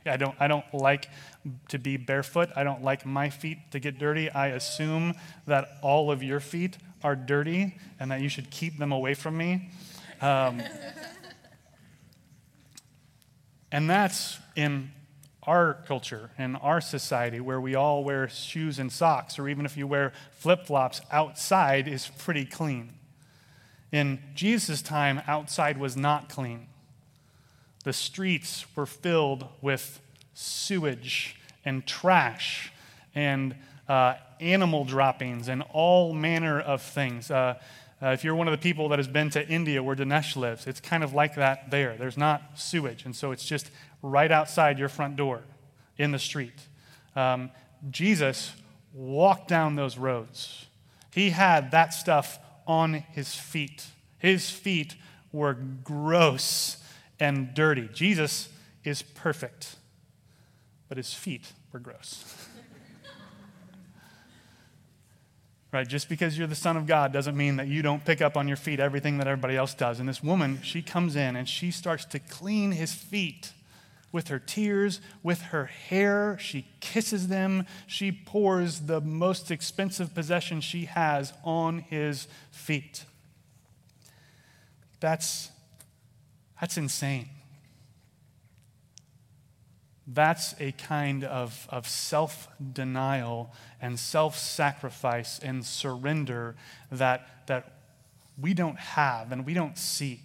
I 0.05 0.15
don't, 0.15 0.35
I 0.39 0.47
don't 0.47 0.71
like 0.73 1.09
to 1.69 1.79
be 1.79 1.97
barefoot. 1.97 2.49
I 2.55 2.63
don't 2.63 2.83
like 2.83 3.05
my 3.05 3.29
feet 3.29 3.57
to 3.71 3.79
get 3.79 3.97
dirty. 3.97 4.29
I 4.29 4.47
assume 4.47 5.15
that 5.47 5.67
all 5.81 6.11
of 6.11 6.21
your 6.21 6.39
feet 6.39 6.77
are 7.03 7.15
dirty 7.15 7.75
and 7.99 8.11
that 8.11 8.21
you 8.21 8.29
should 8.29 8.51
keep 8.51 8.77
them 8.77 8.91
away 8.91 9.15
from 9.15 9.37
me. 9.37 9.69
Um, 10.21 10.61
and 13.71 13.89
that's 13.89 14.37
in 14.55 14.91
our 15.47 15.75
culture 15.87 16.29
and 16.37 16.57
our 16.61 16.81
society 16.81 17.39
where 17.39 17.59
we 17.59 17.73
all 17.73 18.03
wear 18.03 18.27
shoes 18.27 18.77
and 18.77 18.91
socks, 18.91 19.39
or 19.39 19.47
even 19.47 19.65
if 19.65 19.77
you 19.77 19.87
wear 19.87 20.11
flip 20.31 20.67
flops 20.67 21.01
outside, 21.11 21.87
is 21.87 22.11
pretty 22.17 22.45
clean. 22.45 22.93
In 23.91 24.19
Jesus' 24.35 24.81
time, 24.81 25.21
outside 25.25 25.77
was 25.77 25.95
not 25.95 26.27
clean. 26.27 26.67
The 27.85 27.93
streets 27.93 28.65
were 28.75 28.85
filled 28.85 29.47
with 29.61 30.01
sewage 30.33 31.39
and 31.63 31.87
trash 31.87 32.71
and 33.15 33.55
uh, 33.87 34.15
animal 34.41 34.83
droppings 34.83 35.47
and 35.47 35.63
all 35.71 36.13
manner 36.13 36.59
of 36.59 36.81
things. 36.81 37.31
Uh, 37.31 37.55
uh, 38.01 38.09
if 38.09 38.23
you're 38.23 38.35
one 38.35 38.47
of 38.47 38.51
the 38.51 38.57
people 38.59 38.89
that 38.89 38.99
has 38.99 39.07
been 39.07 39.29
to 39.31 39.47
India 39.47 39.81
where 39.81 39.95
Dinesh 39.95 40.35
lives, 40.35 40.67
it's 40.67 40.79
kind 40.79 41.03
of 41.03 41.13
like 41.13 41.35
that 41.35 41.71
there. 41.71 41.95
There's 41.97 42.17
not 42.17 42.43
sewage, 42.55 43.05
and 43.05 43.15
so 43.15 43.31
it's 43.31 43.45
just 43.45 43.71
right 44.01 44.31
outside 44.31 44.79
your 44.79 44.89
front 44.89 45.15
door 45.15 45.43
in 45.97 46.11
the 46.11 46.19
street. 46.19 46.67
Um, 47.15 47.51
Jesus 47.89 48.53
walked 48.93 49.47
down 49.47 49.75
those 49.75 49.97
roads. 49.97 50.67
He 51.13 51.31
had 51.31 51.71
that 51.71 51.93
stuff 51.93 52.39
on 52.65 52.93
his 52.93 53.35
feet. 53.35 53.85
His 54.19 54.49
feet 54.49 54.95
were 55.31 55.53
gross 55.53 56.77
and 57.19 57.53
dirty. 57.53 57.89
Jesus 57.93 58.49
is 58.83 59.01
perfect, 59.01 59.75
but 60.87 60.97
his 60.97 61.13
feet 61.13 61.51
were 61.71 61.79
gross. 61.79 62.23
right? 65.71 65.87
Just 65.87 66.09
because 66.09 66.37
you're 66.37 66.47
the 66.47 66.55
Son 66.55 66.77
of 66.77 66.85
God 66.85 67.11
doesn't 67.11 67.35
mean 67.35 67.57
that 67.57 67.67
you 67.67 67.81
don't 67.81 68.03
pick 68.03 68.21
up 68.21 68.37
on 68.37 68.47
your 68.47 68.57
feet 68.57 68.79
everything 68.79 69.17
that 69.17 69.27
everybody 69.27 69.55
else 69.55 69.73
does. 69.73 69.99
And 69.99 70.07
this 70.07 70.23
woman, 70.23 70.59
she 70.63 70.81
comes 70.81 71.15
in 71.15 71.35
and 71.35 71.47
she 71.47 71.71
starts 71.71 72.05
to 72.05 72.19
clean 72.19 72.71
his 72.71 72.93
feet 72.93 73.51
with 74.17 74.29
her 74.29 74.39
tears, 74.39 74.99
with 75.21 75.41
her 75.43 75.65
hair. 75.65 76.39
She 76.39 76.65
kisses 76.79 77.27
them. 77.27 77.67
She 77.85 78.11
pours 78.11 78.79
the 78.79 78.99
most 78.99 79.51
expensive 79.51 80.15
possession 80.15 80.59
she 80.59 80.85
has 80.85 81.33
on 81.43 81.77
his 81.81 82.27
feet. 82.49 83.05
That's, 84.99 85.51
that's 86.59 86.77
insane. 86.77 87.29
That's 90.07 90.55
a 90.59 90.71
kind 90.71 91.23
of, 91.23 91.67
of 91.69 91.87
self 91.87 92.47
denial 92.73 93.53
and 93.79 93.99
self 93.99 94.35
sacrifice 94.35 95.37
and 95.37 95.63
surrender 95.63 96.55
that, 96.91 97.45
that 97.45 97.71
we 98.35 98.55
don't 98.55 98.79
have 98.79 99.31
and 99.31 99.45
we 99.45 99.53
don't 99.53 99.77
see. 99.77 100.21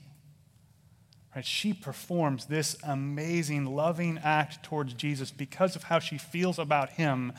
Right? 1.35 1.45
She 1.45 1.73
performs 1.73 2.47
this 2.47 2.77
amazing, 2.83 3.65
loving 3.65 4.19
act 4.23 4.62
towards 4.62 4.95
Jesus 4.95 5.31
because 5.31 5.77
of 5.77 5.85
how 5.85 5.99
she 5.99 6.19
feels 6.19 6.59
about 6.59 6.91
him. 6.91 7.33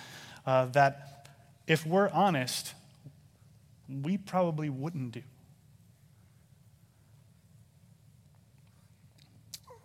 Uh, 0.46 0.66
that, 0.68 1.30
if 1.68 1.86
we're 1.86 2.10
honest, 2.10 2.74
we 3.88 4.18
probably 4.18 4.70
wouldn't 4.70 5.12
do. 5.12 5.22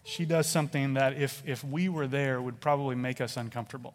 She 0.05 0.25
does 0.25 0.49
something 0.49 0.95
that, 0.95 1.21
if, 1.21 1.43
if 1.47 1.63
we 1.63 1.91
were 1.91 2.07
there, 2.07 2.41
would 2.41 2.61
probably 2.61 2.97
make 2.97 3.21
us 3.21 3.37
uncomfortable. 3.37 3.95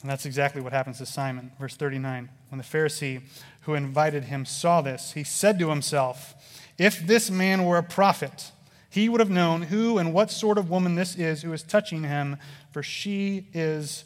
And 0.00 0.10
that's 0.10 0.24
exactly 0.24 0.62
what 0.62 0.72
happens 0.72 0.96
to 0.98 1.06
Simon. 1.06 1.52
Verse 1.60 1.76
39 1.76 2.30
When 2.48 2.58
the 2.58 2.64
Pharisee 2.64 3.20
who 3.62 3.74
invited 3.74 4.24
him 4.24 4.46
saw 4.46 4.80
this, 4.80 5.12
he 5.12 5.24
said 5.24 5.58
to 5.58 5.68
himself, 5.68 6.34
if 6.80 7.06
this 7.06 7.30
man 7.30 7.66
were 7.66 7.76
a 7.76 7.82
prophet, 7.82 8.52
he 8.88 9.10
would 9.10 9.20
have 9.20 9.28
known 9.28 9.60
who 9.60 9.98
and 9.98 10.14
what 10.14 10.30
sort 10.30 10.56
of 10.56 10.70
woman 10.70 10.94
this 10.94 11.14
is 11.14 11.42
who 11.42 11.52
is 11.52 11.62
touching 11.62 12.04
him, 12.04 12.38
for 12.72 12.82
she 12.82 13.46
is 13.52 14.04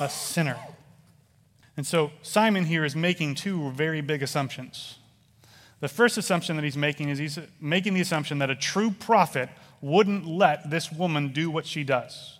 a 0.00 0.08
sinner. 0.08 0.56
And 1.76 1.84
so 1.84 2.12
Simon 2.22 2.66
here 2.66 2.84
is 2.84 2.94
making 2.94 3.34
two 3.34 3.72
very 3.72 4.00
big 4.02 4.22
assumptions. 4.22 5.00
The 5.80 5.88
first 5.88 6.16
assumption 6.16 6.54
that 6.54 6.62
he's 6.62 6.76
making 6.76 7.08
is 7.08 7.18
he's 7.18 7.40
making 7.60 7.94
the 7.94 8.00
assumption 8.00 8.38
that 8.38 8.50
a 8.50 8.54
true 8.54 8.92
prophet 8.92 9.48
wouldn't 9.80 10.24
let 10.24 10.70
this 10.70 10.92
woman 10.92 11.32
do 11.32 11.50
what 11.50 11.66
she 11.66 11.82
does. 11.82 12.38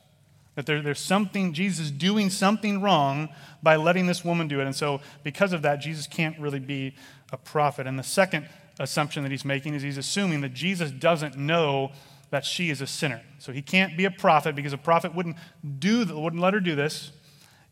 That 0.54 0.66
there, 0.66 0.80
there's 0.80 1.00
something, 1.00 1.54
Jesus 1.54 1.90
doing 1.90 2.30
something 2.30 2.80
wrong 2.80 3.30
by 3.64 3.74
letting 3.74 4.06
this 4.06 4.24
woman 4.24 4.46
do 4.46 4.60
it. 4.60 4.66
And 4.66 4.76
so, 4.76 5.00
because 5.24 5.52
of 5.52 5.62
that, 5.62 5.80
Jesus 5.80 6.06
can't 6.06 6.38
really 6.38 6.60
be 6.60 6.94
a 7.32 7.36
prophet. 7.36 7.88
And 7.88 7.98
the 7.98 8.04
second 8.04 8.46
assumption 8.82 9.22
that 9.22 9.30
he's 9.30 9.44
making 9.44 9.74
is 9.74 9.82
he's 9.82 9.96
assuming 9.96 10.40
that 10.40 10.52
Jesus 10.52 10.90
doesn't 10.90 11.36
know 11.36 11.92
that 12.30 12.44
she 12.44 12.70
is 12.70 12.80
a 12.80 12.86
sinner. 12.86 13.22
So 13.38 13.52
he 13.52 13.62
can't 13.62 13.96
be 13.96 14.04
a 14.04 14.10
prophet 14.10 14.56
because 14.56 14.72
a 14.72 14.78
prophet 14.78 15.14
wouldn't 15.14 15.36
do 15.78 16.04
wouldn't 16.14 16.42
let 16.42 16.52
her 16.52 16.60
do 16.60 16.74
this, 16.74 17.12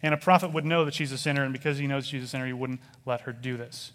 and 0.02 0.14
a 0.14 0.16
prophet 0.16 0.52
would 0.52 0.64
know 0.64 0.84
that 0.84 0.94
she's 0.94 1.12
a 1.12 1.18
sinner, 1.18 1.42
and 1.42 1.52
because 1.52 1.78
he 1.78 1.86
knows 1.86 2.06
she's 2.06 2.22
a 2.22 2.28
sinner, 2.28 2.46
he 2.46 2.52
wouldn't 2.52 2.80
let 3.04 3.22
her 3.22 3.32
do 3.32 3.56
this. 3.56 3.92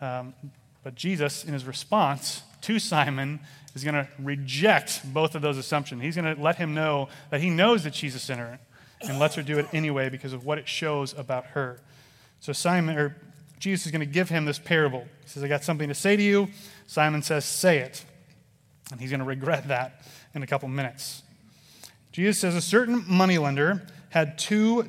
Um, 0.00 0.34
but 0.82 0.94
Jesus, 0.94 1.44
in 1.44 1.52
his 1.52 1.64
response 1.64 2.42
to 2.62 2.78
Simon, 2.78 3.40
is 3.74 3.84
going 3.84 3.94
to 3.94 4.08
reject 4.18 5.00
both 5.12 5.34
of 5.34 5.42
those 5.42 5.56
assumptions. 5.56 6.02
He's 6.02 6.16
going 6.16 6.36
to 6.36 6.40
let 6.40 6.56
him 6.56 6.74
know 6.74 7.08
that 7.30 7.40
he 7.40 7.48
knows 7.48 7.84
that 7.84 7.94
she's 7.94 8.14
a 8.14 8.18
sinner 8.18 8.58
and 9.00 9.18
lets 9.18 9.36
her 9.36 9.42
do 9.42 9.58
it 9.58 9.66
anyway 9.72 10.08
because 10.08 10.32
of 10.32 10.44
what 10.44 10.58
it 10.58 10.68
shows 10.68 11.16
about 11.16 11.46
her. 11.46 11.80
So 12.40 12.52
Simon 12.52 12.98
or 12.98 13.16
Jesus 13.62 13.86
is 13.86 13.92
going 13.92 14.00
to 14.00 14.06
give 14.06 14.28
him 14.28 14.44
this 14.44 14.58
parable. 14.58 15.06
He 15.22 15.28
says, 15.28 15.44
I 15.44 15.46
got 15.46 15.62
something 15.62 15.86
to 15.86 15.94
say 15.94 16.16
to 16.16 16.22
you. 16.22 16.48
Simon 16.88 17.22
says, 17.22 17.44
Say 17.44 17.78
it. 17.78 18.04
And 18.90 19.00
he's 19.00 19.10
going 19.10 19.20
to 19.20 19.24
regret 19.24 19.68
that 19.68 20.02
in 20.34 20.42
a 20.42 20.48
couple 20.48 20.68
minutes. 20.68 21.22
Jesus 22.10 22.40
says, 22.40 22.56
A 22.56 22.60
certain 22.60 23.04
moneylender 23.06 23.86
had 24.10 24.36
two 24.36 24.88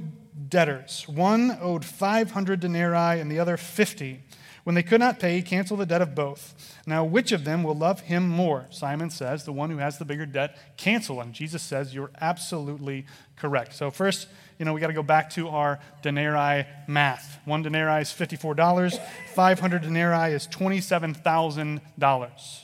debtors. 0.49 1.07
One 1.07 1.55
owed 1.61 1.85
500 1.85 2.59
denarii 2.59 3.21
and 3.21 3.31
the 3.31 3.37
other 3.37 3.57
50. 3.57 4.23
When 4.63 4.73
they 4.73 4.81
could 4.81 4.99
not 4.99 5.19
pay, 5.19 5.35
he 5.35 5.43
canceled 5.43 5.81
the 5.81 5.85
debt 5.85 6.01
of 6.01 6.15
both. 6.15 6.79
Now, 6.87 7.03
which 7.03 7.31
of 7.31 7.43
them 7.45 7.61
will 7.61 7.75
love 7.75 7.99
him 7.99 8.27
more? 8.27 8.65
Simon 8.71 9.11
says, 9.11 9.43
The 9.43 9.53
one 9.53 9.69
who 9.69 9.77
has 9.77 9.99
the 9.99 10.05
bigger 10.05 10.25
debt, 10.25 10.57
cancel. 10.77 11.21
And 11.21 11.31
Jesus 11.31 11.61
says, 11.61 11.93
You're 11.93 12.11
absolutely 12.19 13.05
correct. 13.35 13.75
So, 13.75 13.91
first, 13.91 14.29
you 14.63 14.65
know, 14.65 14.73
we 14.73 14.79
got 14.79 14.87
to 14.87 14.93
go 14.93 15.03
back 15.03 15.29
to 15.31 15.49
our 15.49 15.77
denarii 16.03 16.65
math. 16.87 17.37
One 17.43 17.63
denarii 17.63 18.03
is 18.03 18.11
$54, 18.11 18.97
500 19.35 19.81
denarii 19.81 20.33
is 20.33 20.47
$27,000. 20.47 22.59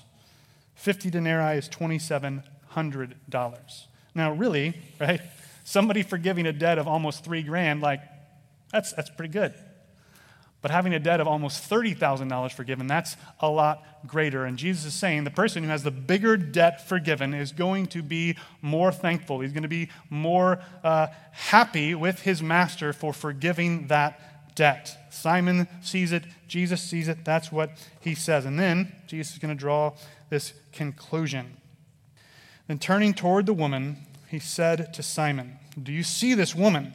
50 0.75 1.09
denarii 1.09 1.57
is 1.57 1.67
$2,700. 1.67 3.83
Now, 4.15 4.31
really, 4.31 4.77
right? 4.97 5.19
Somebody 5.65 6.03
forgiving 6.03 6.45
a 6.45 6.53
debt 6.53 6.77
of 6.77 6.87
almost 6.87 7.25
three 7.25 7.43
grand, 7.43 7.81
like, 7.81 7.99
that's, 8.71 8.93
that's 8.93 9.09
pretty 9.09 9.33
good. 9.33 9.53
But 10.61 10.71
having 10.71 10.93
a 10.93 10.99
debt 10.99 11.21
of 11.21 11.27
almost 11.27 11.69
$30,000 11.69 12.51
forgiven, 12.51 12.87
that's 12.87 13.15
a 13.39 13.49
lot 13.49 13.85
greater. 14.05 14.43
And 14.43 14.57
Jesus 14.57 14.85
is 14.85 14.93
saying 14.93 15.23
the 15.23 15.31
person 15.31 15.63
who 15.63 15.69
has 15.69 15.83
the 15.83 15.91
bigger 15.91 16.35
debt 16.35 16.85
forgiven 16.87 17.33
is 17.33 17.53
going 17.53 17.87
to 17.87 18.01
be 18.01 18.35
more 18.61 18.91
thankful. 18.91 19.39
He's 19.39 19.53
going 19.53 19.63
to 19.63 19.69
be 19.69 19.89
more 20.09 20.59
uh, 20.83 21.07
happy 21.31 21.95
with 21.95 22.21
his 22.21 22.41
master 22.43 22.91
for 22.91 23.13
forgiving 23.13 23.87
that 23.87 24.55
debt. 24.55 24.97
Simon 25.09 25.67
sees 25.81 26.11
it, 26.11 26.25
Jesus 26.49 26.81
sees 26.81 27.07
it. 27.07 27.23
That's 27.23 27.51
what 27.51 27.71
he 28.01 28.13
says. 28.13 28.45
And 28.45 28.59
then 28.59 28.93
Jesus 29.07 29.33
is 29.33 29.39
going 29.39 29.55
to 29.55 29.59
draw 29.59 29.93
this 30.29 30.53
conclusion. 30.73 31.55
Then 32.67 32.79
turning 32.79 33.13
toward 33.13 33.45
the 33.45 33.53
woman, 33.53 33.97
he 34.27 34.39
said 34.39 34.93
to 34.93 35.01
Simon, 35.01 35.57
Do 35.81 35.93
you 35.93 36.03
see 36.03 36.33
this 36.33 36.53
woman? 36.53 36.93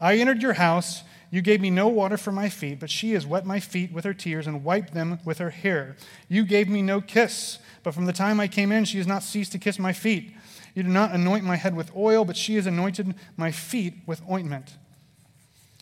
I 0.00 0.18
entered 0.18 0.42
your 0.42 0.52
house 0.52 1.02
You 1.30 1.42
gave 1.42 1.60
me 1.60 1.70
no 1.70 1.88
water 1.88 2.16
for 2.16 2.32
my 2.32 2.48
feet, 2.48 2.78
but 2.78 2.90
she 2.90 3.12
has 3.12 3.26
wet 3.26 3.44
my 3.44 3.58
feet 3.58 3.92
with 3.92 4.04
her 4.04 4.14
tears 4.14 4.46
and 4.46 4.62
wiped 4.62 4.94
them 4.94 5.18
with 5.24 5.38
her 5.38 5.50
hair. 5.50 5.96
You 6.28 6.44
gave 6.44 6.68
me 6.68 6.82
no 6.82 7.00
kiss, 7.00 7.58
but 7.82 7.94
from 7.94 8.06
the 8.06 8.12
time 8.12 8.38
I 8.38 8.48
came 8.48 8.70
in, 8.70 8.84
she 8.84 8.98
has 8.98 9.06
not 9.06 9.22
ceased 9.22 9.52
to 9.52 9.58
kiss 9.58 9.78
my 9.78 9.92
feet. 9.92 10.32
You 10.74 10.82
did 10.82 10.92
not 10.92 11.12
anoint 11.12 11.44
my 11.44 11.56
head 11.56 11.74
with 11.74 11.94
oil, 11.96 12.24
but 12.24 12.36
she 12.36 12.54
has 12.56 12.66
anointed 12.66 13.14
my 13.36 13.50
feet 13.50 13.94
with 14.06 14.22
ointment. 14.30 14.76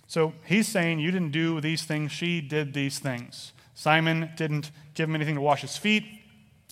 So 0.07 0.33
he's 0.45 0.69
saying, 0.69 1.01
You 1.01 1.11
didn't 1.11 1.33
do 1.33 1.61
these 1.61 1.83
things, 1.85 2.13
she 2.13 2.41
did 2.41 2.73
these 2.73 2.99
things. 2.99 3.53
Simon 3.75 4.31
didn't 4.37 4.71
give 4.95 5.09
him 5.09 5.17
anything 5.17 5.35
to 5.35 5.41
wash 5.41 5.63
his 5.63 5.77
feet, 5.77 6.05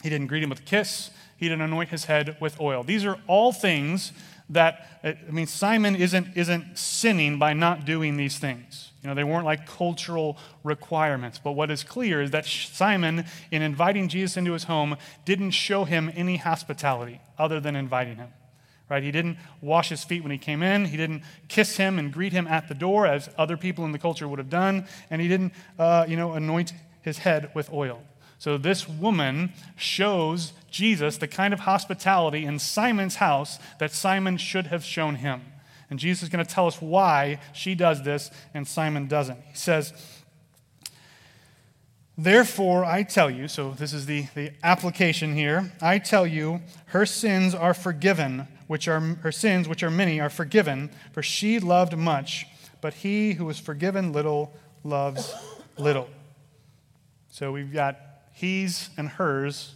he 0.03 0.09
didn't 0.09 0.29
greet 0.29 0.43
him 0.43 0.51
with 0.51 0.61
a 0.61 0.63
kiss, 0.63 1.11
he 1.37 1.49
didn't 1.49 1.63
anoint 1.63 1.91
his 1.91 2.05
head 2.05 2.37
with 2.41 2.61
oil. 2.61 2.85
These 2.85 3.05
are 3.05 3.19
all 3.27 3.53
things 3.53 4.13
that, 4.53 4.87
I 5.03 5.17
mean, 5.31 5.47
Simon 5.47 5.97
isn't, 5.97 6.29
isn't 6.37 6.79
sinning 6.79 7.39
by 7.39 7.53
not 7.53 7.85
doing 7.85 8.17
these 8.17 8.39
things. 8.39 8.93
You 9.03 9.09
know, 9.09 9.15
they 9.15 9.25
weren't 9.25 9.45
like 9.45 9.67
cultural 9.67 10.39
requirements. 10.63 11.41
But 11.43 11.53
what 11.53 11.71
is 11.71 11.83
clear 11.83 12.23
is 12.23 12.31
that 12.31 12.47
Simon, 12.47 13.25
in 13.51 13.63
inviting 13.63 14.09
Jesus 14.09 14.37
into 14.37 14.53
his 14.53 14.65
home, 14.65 14.97
didn't 15.25 15.51
show 15.51 15.85
him 15.85 16.11
any 16.15 16.37
hospitality 16.37 17.21
other 17.37 17.59
than 17.59 17.75
inviting 17.75 18.17
him. 18.17 18.29
Right? 18.89 19.03
He 19.03 19.11
didn't 19.11 19.39
wash 19.61 19.89
his 19.89 20.05
feet 20.05 20.23
when 20.23 20.31
he 20.31 20.39
came 20.39 20.63
in. 20.63 20.85
He 20.85 20.97
didn't 20.97 21.23
kiss 21.49 21.79
him 21.79 21.99
and 21.99 22.13
greet 22.13 22.33
him 22.33 22.47
at 22.47 22.69
the 22.69 22.75
door, 22.75 23.07
as 23.07 23.29
other 23.39 23.57
people 23.57 23.85
in 23.85 23.93
the 23.93 23.99
culture 23.99 24.29
would 24.29 24.39
have 24.39 24.51
done. 24.51 24.87
And 25.11 25.21
he 25.21 25.29
didn't, 25.29 25.53
uh, 25.79 26.05
you 26.07 26.17
know, 26.17 26.33
anoint 26.33 26.73
his 27.01 27.19
head 27.19 27.51
with 27.55 27.73
oil. 27.73 28.03
So 28.43 28.59
this 28.59 28.89
woman 28.89 29.53
shows 29.77 30.53
Jesus 30.69 31.17
the 31.17 31.29
kind 31.29 31.55
of 31.55 31.61
hospitality 31.61 32.45
in 32.45 32.59
Simon's 32.59 33.15
house 33.15 33.61
that 33.79 33.93
Simon 33.93 34.37
should 34.37 34.67
have 34.67 34.83
shown 34.83 35.15
him. 35.15 35.43
And 35.89 35.97
Jesus 35.97 36.25
is 36.25 36.29
going 36.29 36.45
to 36.45 36.53
tell 36.53 36.67
us 36.67 36.83
why 36.83 37.39
she 37.53 37.77
does 37.77 38.03
this 38.03 38.33
and 38.53 38.67
Simon 38.67 39.07
doesn't. 39.07 39.39
He 39.43 39.55
says, 39.55 39.93
Therefore, 42.19 42.85
I 42.85 43.05
tell 43.05 43.31
you, 43.31 43.47
so 43.47 43.77
this 43.79 43.93
is 43.93 44.07
the, 44.07 44.27
the 44.35 44.51
application 44.65 45.37
here. 45.37 45.73
I 45.81 46.01
tell 46.01 46.27
you, 46.27 46.63
her 46.87 47.07
sins 47.07 47.55
are 47.55 47.75
forgiven, 47.75 48.49
which 48.67 48.89
are 48.89 48.99
her 48.99 49.31
sins, 49.31 49.69
which 49.69 49.85
are 49.85 49.91
many, 49.91 50.19
are 50.19 50.29
forgiven, 50.29 50.91
for 51.13 51.23
she 51.23 51.61
loved 51.61 51.97
much, 51.97 52.47
but 52.81 52.95
he 52.95 53.35
who 53.35 53.45
was 53.45 53.61
forgiven 53.61 54.13
little 54.13 54.53
loves 54.83 55.33
little. 55.79 56.09
So 57.31 57.53
we've 57.53 57.73
got 57.73 58.12
he's 58.33 58.91
and 58.97 59.09
hers 59.09 59.75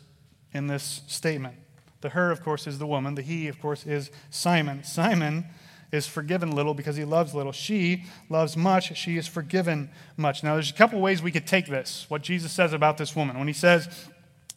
in 0.53 0.67
this 0.67 1.03
statement. 1.07 1.57
The 2.01 2.11
her, 2.11 2.31
of 2.31 2.43
course, 2.43 2.67
is 2.67 2.79
the 2.79 2.87
woman. 2.87 3.15
The 3.15 3.23
he, 3.23 3.49
of 3.49 3.61
course, 3.61 3.87
is 3.87 4.11
Simon. 4.31 4.85
Simon 4.85 5.47
is 5.93 6.07
forgiven 6.07 6.51
little 6.51 6.75
because 6.75 6.97
he 6.97 7.05
loves 7.05 7.35
little. 7.35 7.53
She 7.53 8.05
loves 8.29 8.57
much. 8.57 8.97
She 8.97 9.17
is 9.17 9.27
forgiven 9.27 9.91
much. 10.17 10.43
Now, 10.43 10.55
there's 10.55 10.71
a 10.71 10.75
couple 10.75 11.01
ways 11.01 11.23
we 11.23 11.33
could 11.33 11.47
take 11.47 11.67
this, 11.67 12.07
what 12.09 12.23
Jesus 12.23 12.53
says 12.53 12.73
about 12.73 12.99
this 12.99 13.15
woman. 13.17 13.39
When 13.39 13.49
he 13.49 13.55
says, 13.55 13.89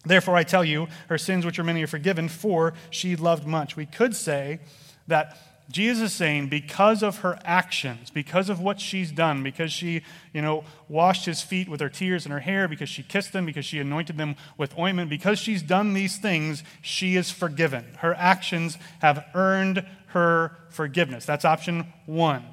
Therefore, 0.06 0.36
I 0.36 0.44
tell 0.44 0.64
you, 0.64 0.88
her 1.10 1.18
sins, 1.18 1.46
which 1.46 1.60
are 1.60 1.64
many, 1.64 1.84
are 1.84 1.88
forgiven, 1.88 2.30
for 2.30 2.74
she 2.90 3.16
loved 3.16 3.46
much. 3.46 3.76
We 3.76 3.86
could 3.86 4.16
say 4.16 4.60
that 5.08 5.38
Jesus 5.70 6.12
is 6.12 6.14
saying 6.14 6.48
because 6.48 7.04
of 7.04 7.20
her 7.20 7.40
actions, 7.46 8.10
because 8.10 8.50
of 8.50 8.60
what 8.60 8.80
she's 8.80 9.12
done, 9.12 9.44
because 9.44 9.72
she, 9.72 10.02
you 10.34 10.42
know, 10.42 10.64
washed 10.88 11.26
his 11.26 11.44
feet 11.44 11.70
with 11.70 11.80
her 11.80 11.90
tears 11.90 12.26
and 12.26 12.34
her 12.34 12.40
hair, 12.40 12.68
because 12.68 12.90
she 12.90 13.04
kissed 13.04 13.34
them, 13.34 13.46
because 13.46 13.66
she 13.66 13.80
anointed 13.80 14.18
them 14.18 14.36
with 14.58 14.78
ointment, 14.80 15.12
because 15.12 15.38
she's 15.38 15.62
done 15.62 15.94
these 15.94 16.18
things, 16.18 16.64
she 16.82 17.16
is 17.16 17.30
forgiven. 17.30 17.86
Her 18.00 18.16
actions 18.16 18.80
have 19.02 19.24
earned 19.36 19.86
her 20.08 20.58
forgiveness. 20.70 21.26
That's 21.26 21.46
option 21.46 21.86
one. 22.08 22.44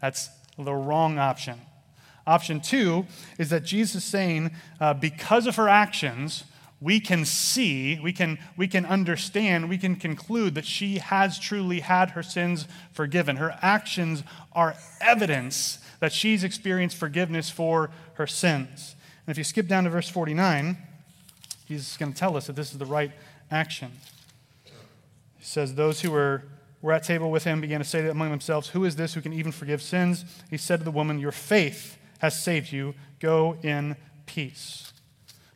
That's 0.00 0.30
the 0.58 0.72
wrong 0.72 1.18
option. 1.18 1.60
Option 2.26 2.60
two 2.60 3.06
is 3.38 3.50
that 3.50 3.64
Jesus 3.64 3.96
is 3.96 4.04
saying, 4.04 4.50
uh, 4.80 4.94
because 4.94 5.46
of 5.46 5.56
her 5.56 5.68
actions, 5.68 6.44
we 6.82 6.98
can 6.98 7.24
see, 7.24 8.00
we 8.02 8.12
can, 8.12 8.38
we 8.56 8.66
can 8.66 8.84
understand, 8.84 9.68
we 9.68 9.78
can 9.78 9.94
conclude 9.94 10.56
that 10.56 10.66
she 10.66 10.98
has 10.98 11.38
truly 11.38 11.78
had 11.78 12.10
her 12.10 12.24
sins 12.24 12.66
forgiven. 12.92 13.36
Her 13.36 13.56
actions 13.62 14.24
are 14.52 14.74
evidence 15.00 15.78
that 16.00 16.12
she's 16.12 16.42
experienced 16.42 16.96
forgiveness 16.96 17.48
for 17.48 17.92
her 18.14 18.26
sins. 18.26 18.96
And 19.24 19.32
if 19.32 19.38
you 19.38 19.44
skip 19.44 19.68
down 19.68 19.84
to 19.84 19.90
verse 19.90 20.08
49, 20.08 20.76
he's 21.66 21.96
going 21.96 22.12
to 22.12 22.18
tell 22.18 22.36
us 22.36 22.48
that 22.48 22.56
this 22.56 22.72
is 22.72 22.78
the 22.78 22.86
right 22.86 23.12
action. 23.48 23.92
He 24.64 25.44
says, 25.44 25.76
Those 25.76 26.00
who 26.00 26.10
were, 26.10 26.42
were 26.80 26.92
at 26.92 27.04
table 27.04 27.30
with 27.30 27.44
him 27.44 27.60
began 27.60 27.78
to 27.78 27.86
say 27.86 28.08
among 28.08 28.32
themselves, 28.32 28.70
Who 28.70 28.84
is 28.84 28.96
this 28.96 29.14
who 29.14 29.20
can 29.20 29.32
even 29.32 29.52
forgive 29.52 29.82
sins? 29.82 30.24
He 30.50 30.56
said 30.56 30.80
to 30.80 30.84
the 30.84 30.90
woman, 30.90 31.20
Your 31.20 31.30
faith 31.30 31.96
has 32.18 32.42
saved 32.42 32.72
you. 32.72 32.94
Go 33.20 33.56
in 33.62 33.96
peace. 34.26 34.91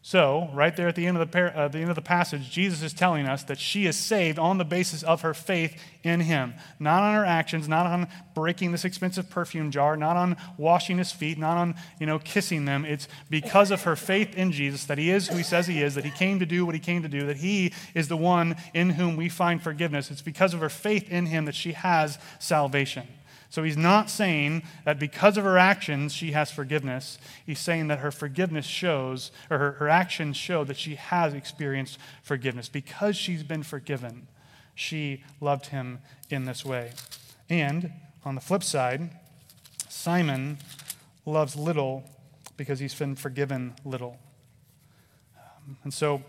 So, 0.07 0.49
right 0.55 0.77
there 0.77 0.87
at 0.87 0.95
the 0.95 1.05
end 1.05 1.17
of 1.17 1.29
the, 1.29 1.33
par- 1.33 1.53
uh, 1.53 1.67
the 1.67 1.81
end 1.81 1.91
of 1.91 1.97
the 1.97 2.01
passage, 2.01 2.49
Jesus 2.49 2.81
is 2.81 2.95
telling 2.95 3.27
us 3.27 3.43
that 3.43 3.59
she 3.59 3.87
is 3.87 3.97
saved 3.97 4.39
on 4.39 4.57
the 4.57 4.65
basis 4.65 5.03
of 5.03 5.23
her 5.23 5.35
faith 5.35 5.83
in 6.05 6.21
him. 6.21 6.55
Not 6.79 7.03
on 7.03 7.17
her 7.17 7.25
actions, 7.25 7.69
not 7.69 7.87
on 7.87 8.07
breaking 8.33 8.71
this 8.71 8.85
expensive 8.85 9.29
perfume 9.29 9.73
jar, 9.73 9.97
not 9.97 10.17
on 10.17 10.37
washing 10.59 10.99
his 10.99 11.11
feet, 11.11 11.39
not 11.39 11.57
on, 11.57 11.75
you 11.99 12.07
know, 12.07 12.21
kissing 12.21 12.67
them. 12.67 12.85
It's 12.85 13.09
because 13.31 13.73
of 13.73 13.83
her 13.83 13.97
faith 13.97 14.37
in 14.37 14.53
Jesus 14.53 14.85
that 14.85 14.97
he 14.97 15.11
is 15.11 15.27
who 15.27 15.39
he 15.39 15.43
says 15.43 15.67
he 15.67 15.83
is, 15.83 15.97
that 15.97 16.05
he 16.05 16.13
came 16.13 16.39
to 16.39 16.47
do 16.47 16.65
what 16.65 16.77
he 16.77 16.81
came 16.81 17.03
to 17.03 17.09
do, 17.09 17.27
that 17.27 17.39
he 17.39 17.75
is 17.93 18.07
the 18.07 18.17
one 18.17 18.55
in 18.75 18.91
whom 18.91 19.17
we 19.17 19.29
find 19.29 19.61
forgiveness. 19.61 20.13
It's 20.13 20.23
because 20.23 20.55
of 20.55 20.61
her 20.61 20.69
faith 20.69 21.11
in 21.11 21.27
him 21.27 21.47
that 21.47 21.57
she 21.57 21.73
has 21.73 22.17
salvation. 22.39 23.09
So 23.49 23.63
he's 23.63 23.77
not 23.77 24.11
saying 24.11 24.63
that 24.85 24.99
because 24.99 25.37
of 25.37 25.45
her 25.45 25.59
actions 25.59 26.13
she 26.13 26.33
has 26.33 26.51
forgiveness. 26.51 27.19
He's 27.45 27.59
saying 27.59 27.89
that 27.89 28.01
her 28.01 28.11
forgiveness 28.11 28.67
shows, 28.67 29.31
or 29.51 29.59
her, 29.59 29.73
her 29.73 29.89
actions 29.89 30.37
show 30.37 30.65
that 30.65 30.77
she 30.77 30.97
has 30.97 31.33
experienced 31.33 31.99
forgiveness. 32.23 32.69
Because 32.69 33.17
she's 33.17 33.43
been 33.43 33.63
forgiven, 33.63 34.29
she 34.75 35.25
loved 35.41 35.67
him 35.67 36.01
in 36.29 36.45
this 36.45 36.65
way. 36.65 36.93
And 37.49 37.93
on 38.25 38.35
the 38.35 38.41
flip 38.41 38.63
side, 38.63 39.11
Simon 39.89 40.59
loves 41.25 41.57
little 41.57 42.05
because 42.57 42.79
he's 42.79 42.95
been 42.95 43.17
forgiven 43.17 43.75
little. 43.85 44.19
Um, 45.37 45.77
and 45.85 45.95
so 45.95 46.23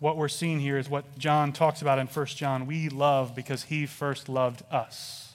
what 0.00 0.16
we're 0.16 0.28
seeing 0.28 0.60
here 0.60 0.78
is 0.78 0.88
what 0.88 1.18
John 1.18 1.52
talks 1.52 1.82
about 1.82 1.98
in 1.98 2.06
1 2.06 2.26
John. 2.26 2.66
We 2.66 2.88
love 2.88 3.34
because 3.34 3.64
he 3.64 3.86
first 3.86 4.28
loved 4.28 4.62
us. 4.70 5.33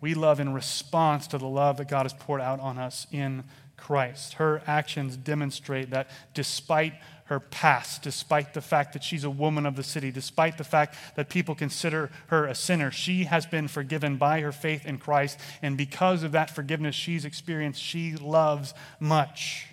We 0.00 0.14
love 0.14 0.40
in 0.40 0.52
response 0.52 1.26
to 1.28 1.38
the 1.38 1.46
love 1.46 1.76
that 1.76 1.88
God 1.88 2.04
has 2.04 2.14
poured 2.14 2.40
out 2.40 2.60
on 2.60 2.78
us 2.78 3.06
in 3.12 3.44
Christ. 3.76 4.34
Her 4.34 4.62
actions 4.66 5.16
demonstrate 5.16 5.90
that 5.90 6.08
despite 6.34 6.94
her 7.26 7.40
past, 7.40 8.02
despite 8.02 8.54
the 8.54 8.60
fact 8.60 8.92
that 8.92 9.04
she's 9.04 9.22
a 9.22 9.30
woman 9.30 9.64
of 9.64 9.76
the 9.76 9.84
city, 9.84 10.10
despite 10.10 10.58
the 10.58 10.64
fact 10.64 10.96
that 11.14 11.28
people 11.28 11.54
consider 11.54 12.10
her 12.26 12.44
a 12.46 12.54
sinner, 12.54 12.90
she 12.90 13.24
has 13.24 13.46
been 13.46 13.68
forgiven 13.68 14.16
by 14.16 14.40
her 14.40 14.50
faith 14.50 14.84
in 14.84 14.98
Christ. 14.98 15.38
And 15.62 15.76
because 15.76 16.24
of 16.24 16.32
that 16.32 16.50
forgiveness 16.50 16.96
she's 16.96 17.24
experienced, 17.24 17.80
she 17.80 18.16
loves 18.16 18.74
much. 18.98 19.66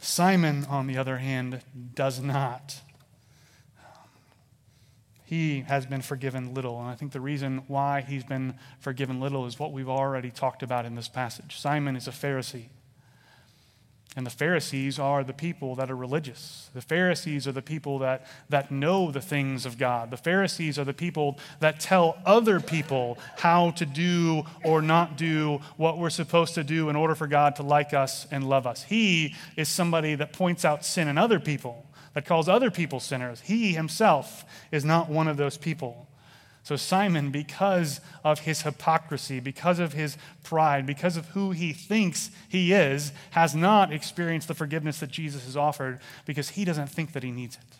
Simon, 0.00 0.64
on 0.66 0.86
the 0.86 0.96
other 0.96 1.18
hand, 1.18 1.60
does 1.94 2.20
not 2.20 2.80
he 5.34 5.62
has 5.62 5.84
been 5.84 6.00
forgiven 6.00 6.54
little. 6.54 6.78
And 6.78 6.88
I 6.88 6.94
think 6.94 7.10
the 7.10 7.20
reason 7.20 7.64
why 7.66 8.02
he's 8.02 8.22
been 8.22 8.54
forgiven 8.78 9.20
little 9.20 9.46
is 9.46 9.58
what 9.58 9.72
we've 9.72 9.88
already 9.88 10.30
talked 10.30 10.62
about 10.62 10.86
in 10.86 10.94
this 10.94 11.08
passage. 11.08 11.58
Simon 11.58 11.96
is 11.96 12.06
a 12.06 12.12
Pharisee. 12.12 12.66
And 14.16 14.24
the 14.24 14.30
Pharisees 14.30 15.00
are 15.00 15.24
the 15.24 15.32
people 15.32 15.74
that 15.74 15.90
are 15.90 15.96
religious. 15.96 16.70
The 16.72 16.80
Pharisees 16.80 17.48
are 17.48 17.52
the 17.52 17.62
people 17.62 17.98
that, 17.98 18.28
that 18.48 18.70
know 18.70 19.10
the 19.10 19.20
things 19.20 19.66
of 19.66 19.76
God. 19.76 20.12
The 20.12 20.16
Pharisees 20.16 20.78
are 20.78 20.84
the 20.84 20.94
people 20.94 21.36
that 21.58 21.80
tell 21.80 22.16
other 22.24 22.60
people 22.60 23.18
how 23.38 23.72
to 23.72 23.84
do 23.84 24.44
or 24.64 24.82
not 24.82 25.16
do 25.16 25.58
what 25.76 25.98
we're 25.98 26.10
supposed 26.10 26.54
to 26.54 26.62
do 26.62 26.90
in 26.90 26.94
order 26.94 27.16
for 27.16 27.26
God 27.26 27.56
to 27.56 27.64
like 27.64 27.92
us 27.92 28.28
and 28.30 28.48
love 28.48 28.68
us. 28.68 28.84
He 28.84 29.34
is 29.56 29.68
somebody 29.68 30.14
that 30.14 30.32
points 30.32 30.64
out 30.64 30.84
sin 30.84 31.08
in 31.08 31.18
other 31.18 31.40
people 31.40 31.84
that 32.14 32.24
calls 32.24 32.48
other 32.48 32.70
people 32.70 33.00
sinners. 33.00 33.40
He 33.40 33.74
himself 33.74 34.44
is 34.72 34.84
not 34.84 35.08
one 35.08 35.28
of 35.28 35.36
those 35.36 35.56
people. 35.58 36.08
So, 36.64 36.76
Simon, 36.76 37.30
because 37.30 38.00
of 38.24 38.40
his 38.40 38.62
hypocrisy, 38.62 39.38
because 39.38 39.78
of 39.78 39.92
his 39.92 40.16
pride, 40.42 40.86
because 40.86 41.18
of 41.18 41.26
who 41.28 41.50
he 41.50 41.74
thinks 41.74 42.30
he 42.48 42.72
is, 42.72 43.12
has 43.32 43.54
not 43.54 43.92
experienced 43.92 44.48
the 44.48 44.54
forgiveness 44.54 45.00
that 45.00 45.10
Jesus 45.10 45.44
has 45.44 45.58
offered 45.58 46.00
because 46.24 46.50
he 46.50 46.64
doesn't 46.64 46.86
think 46.86 47.12
that 47.12 47.22
he 47.22 47.30
needs 47.30 47.56
it. 47.56 47.76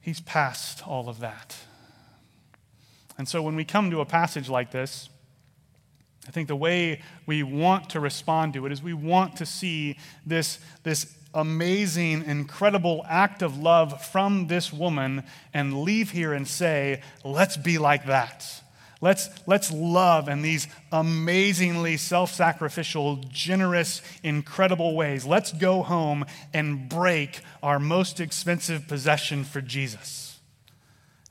He's 0.00 0.20
past 0.20 0.86
all 0.86 1.08
of 1.08 1.18
that. 1.18 1.56
And 3.18 3.28
so, 3.28 3.42
when 3.42 3.56
we 3.56 3.64
come 3.64 3.90
to 3.90 4.00
a 4.00 4.06
passage 4.06 4.48
like 4.48 4.70
this, 4.70 5.08
I 6.28 6.30
think 6.30 6.46
the 6.46 6.56
way 6.56 7.00
we 7.24 7.42
want 7.42 7.90
to 7.90 8.00
respond 8.00 8.52
to 8.52 8.66
it 8.66 8.72
is 8.72 8.82
we 8.82 8.92
want 8.92 9.36
to 9.36 9.46
see 9.46 9.96
this, 10.26 10.58
this 10.82 11.14
amazing, 11.32 12.22
incredible 12.26 13.04
act 13.08 13.40
of 13.40 13.56
love 13.58 14.04
from 14.04 14.46
this 14.46 14.70
woman 14.70 15.24
and 15.54 15.82
leave 15.82 16.10
here 16.10 16.34
and 16.34 16.46
say, 16.46 17.00
let's 17.24 17.56
be 17.56 17.78
like 17.78 18.04
that. 18.06 18.62
Let's, 19.00 19.30
let's 19.46 19.72
love 19.72 20.28
in 20.28 20.42
these 20.42 20.68
amazingly 20.92 21.96
self 21.96 22.30
sacrificial, 22.34 23.16
generous, 23.30 24.02
incredible 24.22 24.96
ways. 24.96 25.24
Let's 25.24 25.52
go 25.52 25.82
home 25.82 26.26
and 26.52 26.90
break 26.90 27.40
our 27.62 27.78
most 27.78 28.20
expensive 28.20 28.86
possession 28.86 29.44
for 29.44 29.62
Jesus, 29.62 30.40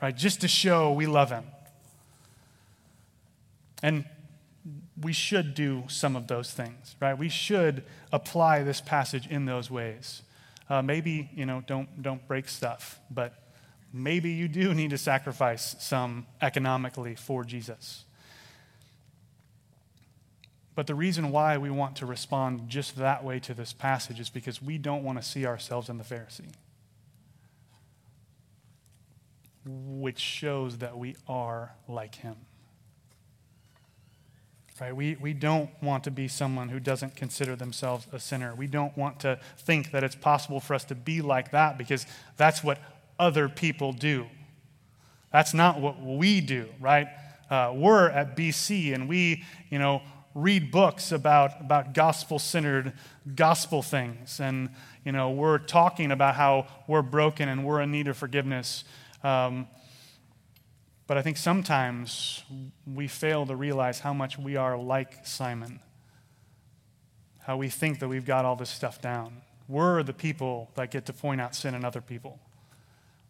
right? 0.01 0.15
Just 0.15 0.41
to 0.41 0.47
show 0.47 0.91
we 0.91 1.05
love 1.05 1.29
him. 1.29 1.43
And 3.83 4.05
we 5.01 5.13
should 5.13 5.53
do 5.53 5.83
some 5.87 6.15
of 6.15 6.27
those 6.27 6.51
things, 6.51 6.95
right? 6.99 7.17
We 7.17 7.29
should 7.29 7.83
apply 8.11 8.63
this 8.63 8.81
passage 8.81 9.27
in 9.27 9.45
those 9.45 9.69
ways. 9.69 10.23
Uh, 10.69 10.81
maybe, 10.81 11.29
you 11.35 11.45
know, 11.45 11.63
don't, 11.65 12.01
don't 12.01 12.27
break 12.27 12.49
stuff, 12.49 12.99
but 13.11 13.33
maybe 13.93 14.31
you 14.31 14.47
do 14.47 14.73
need 14.73 14.89
to 14.89 14.97
sacrifice 14.97 15.75
some 15.79 16.25
economically 16.41 17.15
for 17.15 17.43
Jesus. 17.43 18.05
But 20.73 20.87
the 20.87 20.95
reason 20.95 21.31
why 21.31 21.57
we 21.57 21.69
want 21.69 21.95
to 21.97 22.05
respond 22.05 22.69
just 22.69 22.97
that 22.97 23.23
way 23.23 23.39
to 23.41 23.53
this 23.53 23.73
passage 23.73 24.19
is 24.19 24.29
because 24.29 24.61
we 24.61 24.77
don't 24.77 25.03
want 25.03 25.21
to 25.21 25.27
see 25.27 25.45
ourselves 25.45 25.89
in 25.89 25.97
the 25.97 26.03
Pharisee, 26.03 26.53
which 29.65 30.19
shows 30.19 30.79
that 30.79 30.97
we 30.97 31.15
are 31.27 31.73
like 31.87 32.15
him. 32.15 32.35
Right? 34.79 34.95
We, 34.95 35.15
we 35.19 35.33
don't 35.33 35.71
want 35.81 36.03
to 36.03 36.11
be 36.11 36.27
someone 36.27 36.69
who 36.69 36.79
doesn't 36.79 37.15
consider 37.15 37.55
themselves 37.55 38.07
a 38.11 38.19
sinner. 38.19 38.53
We 38.53 38.67
don't 38.67 38.95
want 38.95 39.19
to 39.21 39.39
think 39.57 39.91
that 39.91 40.03
it's 40.03 40.15
possible 40.15 40.59
for 40.59 40.75
us 40.75 40.83
to 40.85 40.95
be 40.95 41.21
like 41.21 41.51
that 41.51 41.77
because 41.77 42.05
that's 42.35 42.63
what 42.63 42.79
other 43.17 43.49
people 43.49 43.91
do. 43.91 44.27
That's 45.31 45.53
not 45.53 45.81
what 45.81 45.99
we 46.01 46.41
do, 46.41 46.69
right? 46.79 47.07
Uh, 47.49 47.73
we're 47.75 48.09
at 48.09 48.37
BC 48.37 48.93
and 48.93 49.09
we, 49.09 49.43
you 49.69 49.79
know, 49.79 50.01
read 50.35 50.71
books 50.71 51.11
about, 51.11 51.59
about 51.59 51.93
gospel 51.93 52.37
centered 52.37 52.93
gospel 53.35 53.81
things. 53.81 54.39
And, 54.39 54.69
you 55.03 55.11
know, 55.11 55.31
we're 55.31 55.57
talking 55.57 56.11
about 56.11 56.35
how 56.35 56.67
we're 56.87 57.01
broken 57.01 57.49
and 57.49 57.65
we're 57.65 57.81
in 57.81 57.91
need 57.91 58.07
of 58.07 58.17
forgiveness. 58.17 58.83
Um, 59.23 59.67
but 61.07 61.17
I 61.17 61.21
think 61.21 61.37
sometimes 61.37 62.43
we 62.85 63.07
fail 63.07 63.45
to 63.45 63.55
realize 63.55 64.01
how 64.01 64.13
much 64.13 64.37
we 64.37 64.57
are 64.57 64.77
like 64.77 65.25
Simon, 65.25 65.79
how 67.39 67.55
we 67.55 67.69
think 67.69 67.99
that 67.99 68.09
we've 68.09 68.25
got 68.25 68.43
all 68.43 68.57
this 68.57 68.69
stuff 68.69 69.01
down. 69.01 69.41
We're 69.69 70.03
the 70.03 70.13
people 70.13 70.69
that 70.75 70.91
get 70.91 71.05
to 71.05 71.13
point 71.13 71.39
out 71.39 71.55
sin 71.55 71.73
in 71.75 71.85
other 71.85 72.01
people. 72.01 72.39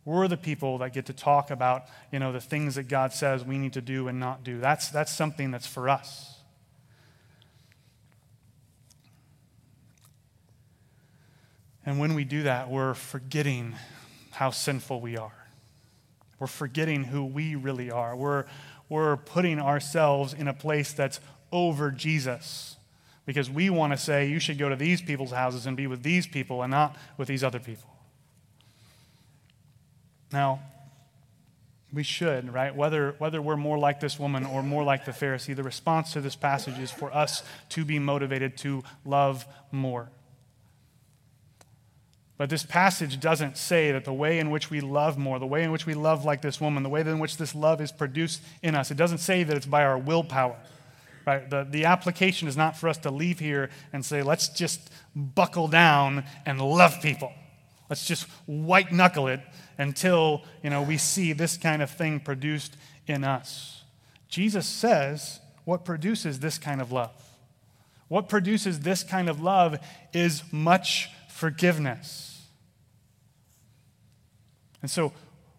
We're 0.05 0.27
the 0.27 0.37
people 0.37 0.79
that 0.79 0.93
get 0.93 1.05
to 1.07 1.13
talk 1.13 1.51
about, 1.51 1.85
you 2.11 2.17
know, 2.17 2.31
the 2.31 2.41
things 2.41 2.75
that 2.75 2.87
God 2.87 3.13
says 3.13 3.43
we 3.43 3.57
need 3.59 3.73
to 3.73 3.81
do 3.81 4.07
and 4.07 4.19
not 4.19 4.43
do. 4.43 4.59
That's, 4.59 4.89
that's 4.89 5.11
something 5.11 5.51
that's 5.51 5.67
for 5.67 5.89
us. 5.89 6.33
And 11.85 11.99
when 11.99 12.15
we 12.15 12.23
do 12.23 12.43
that, 12.43 12.69
we're 12.69 12.95
forgetting 12.95 13.75
how 14.31 14.51
sinful 14.51 14.99
we 14.99 15.17
are. 15.17 15.36
We're 16.39 16.47
forgetting 16.47 17.05
who 17.05 17.25
we 17.25 17.55
really 17.55 17.89
are. 17.91 18.15
We're, 18.15 18.45
we're 18.89 19.17
putting 19.17 19.59
ourselves 19.59 20.33
in 20.33 20.47
a 20.47 20.53
place 20.53 20.93
that's 20.93 21.19
over 21.51 21.91
Jesus 21.91 22.77
because 23.25 23.49
we 23.49 23.69
want 23.69 23.93
to 23.93 23.97
say 23.97 24.27
you 24.27 24.39
should 24.39 24.57
go 24.57 24.69
to 24.69 24.75
these 24.75 25.01
people's 25.01 25.31
houses 25.31 25.65
and 25.65 25.75
be 25.75 25.87
with 25.87 26.03
these 26.03 26.27
people 26.27 26.61
and 26.61 26.71
not 26.71 26.95
with 27.17 27.27
these 27.27 27.43
other 27.43 27.59
people. 27.59 27.89
Now, 30.31 30.61
we 31.93 32.03
should, 32.03 32.53
right? 32.53 32.75
Whether, 32.75 33.15
whether 33.17 33.41
we're 33.41 33.57
more 33.57 33.77
like 33.77 33.99
this 33.99 34.19
woman 34.19 34.45
or 34.45 34.61
more 34.61 34.83
like 34.83 35.05
the 35.05 35.11
Pharisee, 35.11 35.55
the 35.55 35.63
response 35.63 36.13
to 36.13 36.21
this 36.21 36.35
passage 36.35 36.77
is 36.79 36.91
for 36.91 37.13
us 37.13 37.43
to 37.69 37.85
be 37.85 37.97
motivated 37.97 38.57
to 38.57 38.83
love 39.05 39.45
more. 39.71 40.09
But 42.37 42.51
this 42.51 42.63
passage 42.63 43.19
doesn't 43.19 43.57
say 43.57 43.91
that 43.91 44.05
the 44.05 44.13
way 44.13 44.37
in 44.37 44.51
which 44.51 44.69
we 44.69 44.79
love 44.79 45.17
more, 45.17 45.39
the 45.39 45.47
way 45.47 45.63
in 45.63 45.71
which 45.71 45.87
we 45.87 45.95
love 45.95 46.23
like 46.23 46.41
this 46.41 46.61
woman, 46.61 46.83
the 46.83 46.89
way 46.89 47.01
in 47.01 47.19
which 47.19 47.37
this 47.37 47.55
love 47.55 47.81
is 47.81 47.91
produced 47.91 48.43
in 48.61 48.75
us, 48.75 48.91
it 48.91 48.97
doesn't 48.97 49.17
say 49.17 49.43
that 49.43 49.57
it's 49.57 49.65
by 49.65 49.83
our 49.83 49.97
willpower. 49.97 50.55
Right? 51.25 51.49
The, 51.49 51.67
the 51.69 51.85
application 51.85 52.47
is 52.47 52.55
not 52.55 52.77
for 52.77 52.87
us 52.87 52.99
to 52.99 53.11
leave 53.11 53.39
here 53.39 53.69
and 53.91 54.05
say, 54.05 54.21
let's 54.21 54.49
just 54.49 54.91
buckle 55.15 55.67
down 55.67 56.23
and 56.45 56.61
love 56.61 57.01
people. 57.01 57.33
Let's 57.89 58.05
just 58.05 58.27
white 58.45 58.91
knuckle 58.91 59.27
it 59.27 59.41
until 59.77 60.43
you 60.63 60.69
know, 60.69 60.83
we 60.83 60.97
see 60.97 61.33
this 61.33 61.57
kind 61.57 61.81
of 61.81 61.89
thing 61.89 62.19
produced 62.19 62.77
in 63.07 63.23
us. 63.23 63.83
Jesus 64.29 64.67
says 64.67 65.39
what 65.65 65.85
produces 65.85 66.39
this 66.39 66.57
kind 66.57 66.81
of 66.81 66.91
love. 66.91 67.11
What 68.09 68.29
produces 68.29 68.81
this 68.81 69.03
kind 69.03 69.27
of 69.27 69.41
love 69.41 69.79
is 70.13 70.43
much 70.51 71.09
forgiveness. 71.29 72.26
And 74.81 74.91
so, 74.91 75.13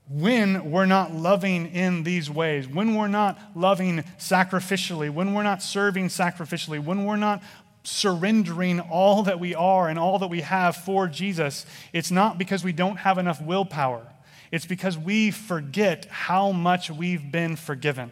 when 0.09 0.71
we're 0.71 0.87
not 0.87 1.15
loving 1.15 1.67
in 1.67 2.03
these 2.03 2.31
ways, 2.31 2.67
when 2.67 2.95
we're 2.95 3.09
not 3.09 3.39
loving 3.55 4.05
sacrificially, 4.19 5.11
when 5.11 5.35
we're 5.35 5.43
not 5.43 5.63
serving 5.63 6.09
sacrificially, 6.09 6.83
when 6.83 7.05
we're 7.05 7.17
not 7.17 7.43
surrendering 7.83 8.81
all 8.81 9.23
that 9.25 9.39
we 9.39 9.55
are 9.55 9.89
and 9.89 9.99
all 9.99 10.19
that 10.21 10.29
we 10.29 10.41
have 10.41 10.77
for 10.77 11.09
Jesus, 11.09 11.67
it's 11.93 12.11
not 12.11 12.39
because 12.39 12.65
we 12.65 12.73
don't 12.73 12.97
have 12.97 13.19
enough 13.19 13.43
willpower. 13.43 14.07
It's 14.51 14.67
because 14.67 14.97
we 14.97 15.31
forget 15.31 16.07
how 16.07 16.53
much 16.53 16.91
we've 16.91 17.31
been 17.31 17.57
forgiven. 17.57 18.11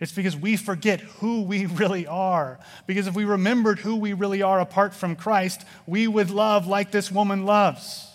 It's 0.00 0.12
because 0.12 0.36
we 0.36 0.56
forget 0.56 1.00
who 1.00 1.42
we 1.42 1.66
really 1.66 2.06
are. 2.06 2.58
Because 2.86 3.06
if 3.06 3.14
we 3.14 3.24
remembered 3.24 3.78
who 3.78 3.96
we 3.96 4.14
really 4.14 4.42
are 4.42 4.60
apart 4.60 4.94
from 4.94 5.16
Christ, 5.16 5.64
we 5.86 6.08
would 6.08 6.30
love 6.30 6.66
like 6.66 6.90
this 6.90 7.12
woman 7.12 7.44
loves. 7.44 8.11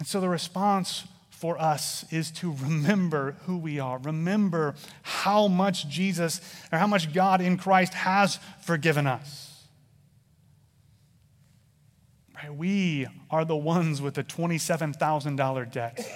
And 0.00 0.08
so 0.08 0.18
the 0.18 0.30
response 0.30 1.04
for 1.28 1.60
us 1.60 2.10
is 2.10 2.30
to 2.30 2.52
remember 2.52 3.36
who 3.44 3.58
we 3.58 3.78
are. 3.78 3.98
Remember 3.98 4.74
how 5.02 5.46
much 5.46 5.88
Jesus 5.88 6.40
or 6.72 6.78
how 6.78 6.86
much 6.86 7.12
God 7.12 7.42
in 7.42 7.58
Christ 7.58 7.92
has 7.92 8.38
forgiven 8.62 9.06
us. 9.06 9.66
Right? 12.34 12.54
We 12.54 13.08
are 13.30 13.44
the 13.44 13.56
ones 13.56 14.00
with 14.00 14.14
the 14.14 14.24
$27,000 14.24 15.70
debt. 15.70 16.10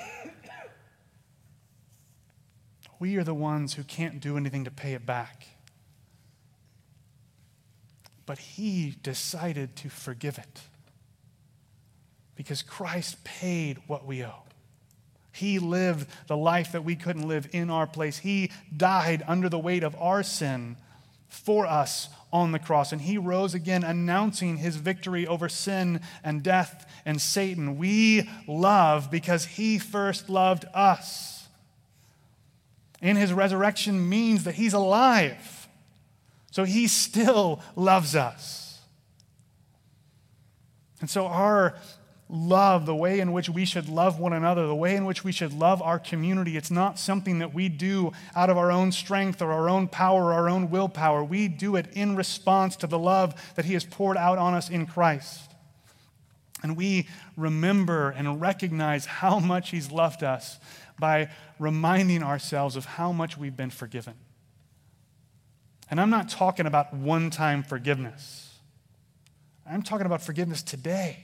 We 2.98 3.16
are 3.16 3.24
the 3.24 3.34
ones 3.34 3.74
who 3.74 3.84
can't 3.84 4.18
do 4.18 4.38
anything 4.38 4.64
to 4.64 4.70
pay 4.70 4.94
it 4.94 5.04
back. 5.04 5.46
But 8.24 8.38
He 8.38 8.94
decided 9.02 9.76
to 9.76 9.90
forgive 9.90 10.38
it 10.38 10.62
because 12.36 12.62
Christ 12.62 13.22
paid 13.24 13.78
what 13.86 14.04
we 14.06 14.24
owe. 14.24 14.42
He 15.32 15.58
lived 15.58 16.08
the 16.28 16.36
life 16.36 16.72
that 16.72 16.84
we 16.84 16.94
couldn't 16.94 17.26
live 17.26 17.48
in 17.52 17.68
our 17.68 17.86
place. 17.86 18.18
He 18.18 18.52
died 18.74 19.24
under 19.26 19.48
the 19.48 19.58
weight 19.58 19.82
of 19.82 19.96
our 20.00 20.22
sin 20.22 20.76
for 21.28 21.66
us 21.66 22.08
on 22.32 22.52
the 22.52 22.58
cross. 22.60 22.92
And 22.92 23.00
he 23.00 23.18
rose 23.18 23.54
again, 23.54 23.82
announcing 23.82 24.58
his 24.58 24.76
victory 24.76 25.26
over 25.26 25.48
sin 25.48 26.00
and 26.22 26.42
death 26.42 26.88
and 27.04 27.20
Satan. 27.20 27.78
We 27.78 28.28
love 28.46 29.10
because 29.10 29.44
he 29.44 29.78
first 29.78 30.28
loved 30.28 30.64
us. 30.72 31.48
And 33.02 33.18
his 33.18 33.32
resurrection 33.32 34.08
means 34.08 34.44
that 34.44 34.54
he's 34.54 34.72
alive. 34.72 35.68
So 36.52 36.62
he 36.62 36.86
still 36.86 37.60
loves 37.74 38.14
us. 38.14 38.80
And 41.00 41.10
so 41.10 41.26
our 41.26 41.74
love, 42.28 42.86
the 42.86 42.94
way 42.94 43.20
in 43.20 43.32
which 43.32 43.48
we 43.48 43.64
should 43.64 43.88
love 43.88 44.18
one 44.18 44.32
another, 44.32 44.66
the 44.66 44.74
way 44.74 44.96
in 44.96 45.04
which 45.04 45.24
we 45.24 45.32
should 45.32 45.52
love 45.52 45.82
our 45.82 45.98
community. 45.98 46.56
It's 46.56 46.70
not 46.70 46.98
something 46.98 47.38
that 47.40 47.52
we 47.52 47.68
do 47.68 48.12
out 48.34 48.50
of 48.50 48.56
our 48.56 48.72
own 48.72 48.92
strength 48.92 49.42
or 49.42 49.52
our 49.52 49.68
own 49.68 49.88
power 49.88 50.24
or 50.24 50.32
our 50.32 50.48
own 50.48 50.70
willpower. 50.70 51.22
We 51.22 51.48
do 51.48 51.76
it 51.76 51.86
in 51.92 52.16
response 52.16 52.76
to 52.76 52.86
the 52.86 52.98
love 52.98 53.34
that 53.56 53.66
He 53.66 53.74
has 53.74 53.84
poured 53.84 54.16
out 54.16 54.38
on 54.38 54.54
us 54.54 54.70
in 54.70 54.86
Christ. 54.86 55.50
And 56.62 56.76
we 56.76 57.08
remember 57.36 58.10
and 58.10 58.40
recognize 58.40 59.04
how 59.04 59.38
much 59.38 59.70
He's 59.70 59.90
loved 59.90 60.22
us 60.22 60.58
by 60.98 61.28
reminding 61.58 62.22
ourselves 62.22 62.74
of 62.74 62.86
how 62.86 63.12
much 63.12 63.36
we've 63.36 63.56
been 63.56 63.70
forgiven. 63.70 64.14
And 65.90 66.00
I'm 66.00 66.10
not 66.10 66.30
talking 66.30 66.64
about 66.66 66.94
one 66.94 67.28
time 67.28 67.62
forgiveness, 67.62 68.58
I'm 69.68 69.82
talking 69.82 70.06
about 70.06 70.22
forgiveness 70.22 70.62
today. 70.62 71.23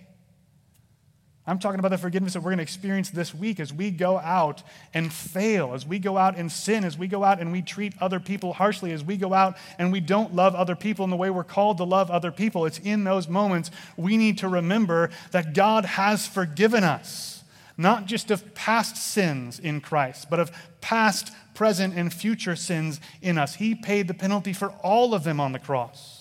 I'm 1.50 1.58
talking 1.58 1.80
about 1.80 1.88
the 1.88 1.98
forgiveness 1.98 2.34
that 2.34 2.40
we're 2.40 2.50
going 2.50 2.58
to 2.58 2.62
experience 2.62 3.10
this 3.10 3.34
week 3.34 3.58
as 3.58 3.72
we 3.72 3.90
go 3.90 4.18
out 4.18 4.62
and 4.94 5.12
fail, 5.12 5.74
as 5.74 5.84
we 5.84 5.98
go 5.98 6.16
out 6.16 6.36
and 6.36 6.50
sin, 6.50 6.84
as 6.84 6.96
we 6.96 7.08
go 7.08 7.24
out 7.24 7.40
and 7.40 7.50
we 7.50 7.60
treat 7.60 7.92
other 8.00 8.20
people 8.20 8.52
harshly, 8.52 8.92
as 8.92 9.02
we 9.02 9.16
go 9.16 9.34
out 9.34 9.56
and 9.76 9.90
we 9.90 9.98
don't 9.98 10.32
love 10.32 10.54
other 10.54 10.76
people 10.76 11.02
in 11.02 11.10
the 11.10 11.16
way 11.16 11.28
we're 11.28 11.42
called 11.42 11.78
to 11.78 11.84
love 11.84 12.08
other 12.08 12.30
people. 12.30 12.66
It's 12.66 12.78
in 12.78 13.02
those 13.02 13.26
moments 13.26 13.72
we 13.96 14.16
need 14.16 14.38
to 14.38 14.48
remember 14.48 15.10
that 15.32 15.52
God 15.52 15.84
has 15.84 16.24
forgiven 16.24 16.84
us. 16.84 17.42
not 17.80 18.04
just 18.04 18.30
of 18.30 18.54
past 18.54 18.94
sins 18.96 19.58
in 19.58 19.80
Christ, 19.80 20.28
but 20.28 20.38
of 20.38 20.52
past, 20.82 21.32
present, 21.54 21.94
and 21.96 22.12
future 22.12 22.54
sins 22.54 23.00
in 23.22 23.38
us. 23.38 23.54
He 23.54 23.74
paid 23.74 24.06
the 24.06 24.12
penalty 24.12 24.52
for 24.52 24.68
all 24.82 25.14
of 25.14 25.24
them 25.24 25.40
on 25.40 25.52
the 25.52 25.58
cross. 25.58 26.19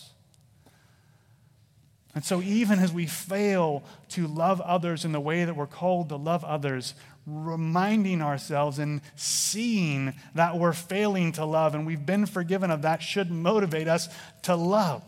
And 2.15 2.25
so, 2.25 2.41
even 2.41 2.79
as 2.79 2.91
we 2.91 3.05
fail 3.05 3.83
to 4.09 4.25
love 4.25 4.59
others 4.61 5.05
in 5.05 5.11
the 5.11 5.19
way 5.19 5.45
that 5.45 5.55
we're 5.55 5.67
called 5.67 6.09
to 6.09 6.15
love 6.15 6.43
others, 6.43 6.95
reminding 7.27 8.21
ourselves 8.21 8.79
and 8.79 9.01
seeing 9.15 10.13
that 10.33 10.57
we're 10.57 10.73
failing 10.73 11.31
to 11.33 11.45
love 11.45 11.75
and 11.75 11.85
we've 11.85 12.05
been 12.05 12.25
forgiven 12.25 12.71
of 12.71 12.81
that 12.81 13.03
should 13.03 13.29
motivate 13.29 13.87
us 13.87 14.09
to 14.43 14.55
love. 14.55 15.03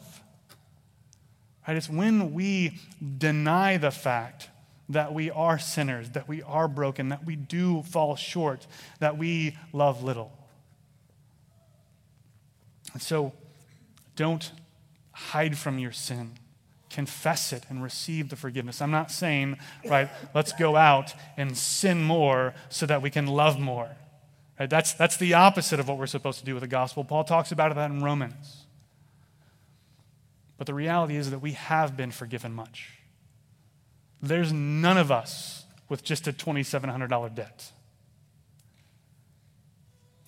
Right? 1.67 1.77
It's 1.77 1.89
when 1.89 2.33
we 2.33 2.79
deny 3.17 3.77
the 3.77 3.91
fact 3.91 4.49
that 4.89 5.13
we 5.13 5.31
are 5.31 5.57
sinners, 5.57 6.11
that 6.11 6.27
we 6.27 6.43
are 6.43 6.67
broken, 6.67 7.09
that 7.09 7.25
we 7.25 7.35
do 7.35 7.81
fall 7.83 8.15
short, 8.15 8.67
that 8.99 9.17
we 9.17 9.57
love 9.73 10.03
little. 10.03 10.31
And 12.93 13.01
so 13.01 13.33
don't 14.15 14.51
hide 15.13 15.57
from 15.57 15.79
your 15.79 15.93
sin. 15.93 16.33
Confess 16.91 17.53
it 17.53 17.65
and 17.69 17.81
receive 17.81 18.29
the 18.29 18.35
forgiveness. 18.35 18.81
I'm 18.81 18.91
not 18.91 19.11
saying, 19.11 19.57
right, 19.85 20.09
let's 20.33 20.51
go 20.53 20.75
out 20.75 21.13
and 21.37 21.57
sin 21.57 22.03
more 22.03 22.53
so 22.69 22.85
that 22.85 23.01
we 23.01 23.09
can 23.09 23.27
love 23.27 23.59
more. 23.59 23.89
Right? 24.59 24.69
That's, 24.69 24.93
that's 24.93 25.17
the 25.17 25.33
opposite 25.33 25.79
of 25.79 25.87
what 25.87 25.97
we're 25.97 26.05
supposed 26.05 26.39
to 26.39 26.45
do 26.45 26.53
with 26.53 26.61
the 26.61 26.67
gospel. 26.67 27.03
Paul 27.03 27.23
talks 27.23 27.51
about 27.51 27.73
that 27.75 27.91
in 27.91 28.03
Romans. 28.03 28.65
But 30.57 30.67
the 30.67 30.73
reality 30.73 31.15
is 31.15 31.31
that 31.31 31.39
we 31.39 31.53
have 31.53 31.97
been 31.97 32.11
forgiven 32.11 32.53
much. 32.53 32.89
There's 34.21 34.53
none 34.53 34.97
of 34.97 35.11
us 35.11 35.65
with 35.89 36.03
just 36.03 36.27
a 36.27 36.33
$2,700 36.33 37.33
debt. 37.33 37.71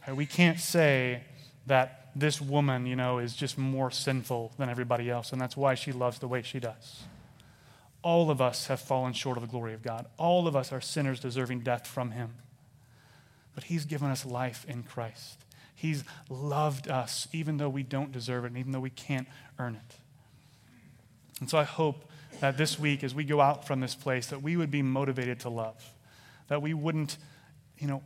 Right? 0.07 0.15
We 0.15 0.25
can't 0.25 0.59
say 0.59 1.23
that 1.67 2.02
this 2.15 2.39
woman, 2.39 2.85
you 2.85 2.95
know, 2.95 3.19
is 3.19 3.35
just 3.35 3.57
more 3.57 3.89
sinful 3.89 4.53
than 4.57 4.69
everybody 4.69 5.09
else, 5.09 5.31
and 5.31 5.41
that's 5.41 5.57
why 5.57 5.75
she 5.75 5.91
loves 5.91 6.19
the 6.19 6.27
way 6.27 6.41
she 6.41 6.59
does. 6.59 7.03
All 8.01 8.29
of 8.29 8.41
us 8.41 8.67
have 8.67 8.79
fallen 8.79 9.13
short 9.13 9.37
of 9.37 9.41
the 9.41 9.49
glory 9.49 9.73
of 9.73 9.81
God. 9.81 10.05
All 10.17 10.47
of 10.47 10.55
us 10.55 10.71
are 10.71 10.81
sinners 10.81 11.19
deserving 11.19 11.61
death 11.61 11.87
from 11.87 12.11
Him. 12.11 12.35
But 13.55 13.65
He's 13.65 13.85
given 13.85 14.09
us 14.09 14.25
life 14.25 14.65
in 14.67 14.83
Christ. 14.83 15.39
He's 15.73 16.03
loved 16.29 16.87
us 16.87 17.27
even 17.33 17.57
though 17.57 17.69
we 17.69 17.83
don't 17.83 18.11
deserve 18.11 18.45
it 18.45 18.47
and 18.47 18.57
even 18.57 18.71
though 18.71 18.79
we 18.79 18.89
can't 18.89 19.27
earn 19.57 19.75
it. 19.75 19.97
And 21.39 21.49
so 21.49 21.57
I 21.57 21.63
hope 21.63 22.09
that 22.39 22.57
this 22.57 22.77
week, 22.77 23.03
as 23.03 23.15
we 23.15 23.23
go 23.23 23.41
out 23.41 23.65
from 23.65 23.79
this 23.79 23.95
place, 23.95 24.27
that 24.27 24.41
we 24.41 24.55
would 24.57 24.71
be 24.71 24.81
motivated 24.81 25.39
to 25.41 25.49
love, 25.49 25.93
that 26.47 26.61
we 26.61 26.73
wouldn't, 26.73 27.17
you 27.77 27.87
know, 27.87 28.01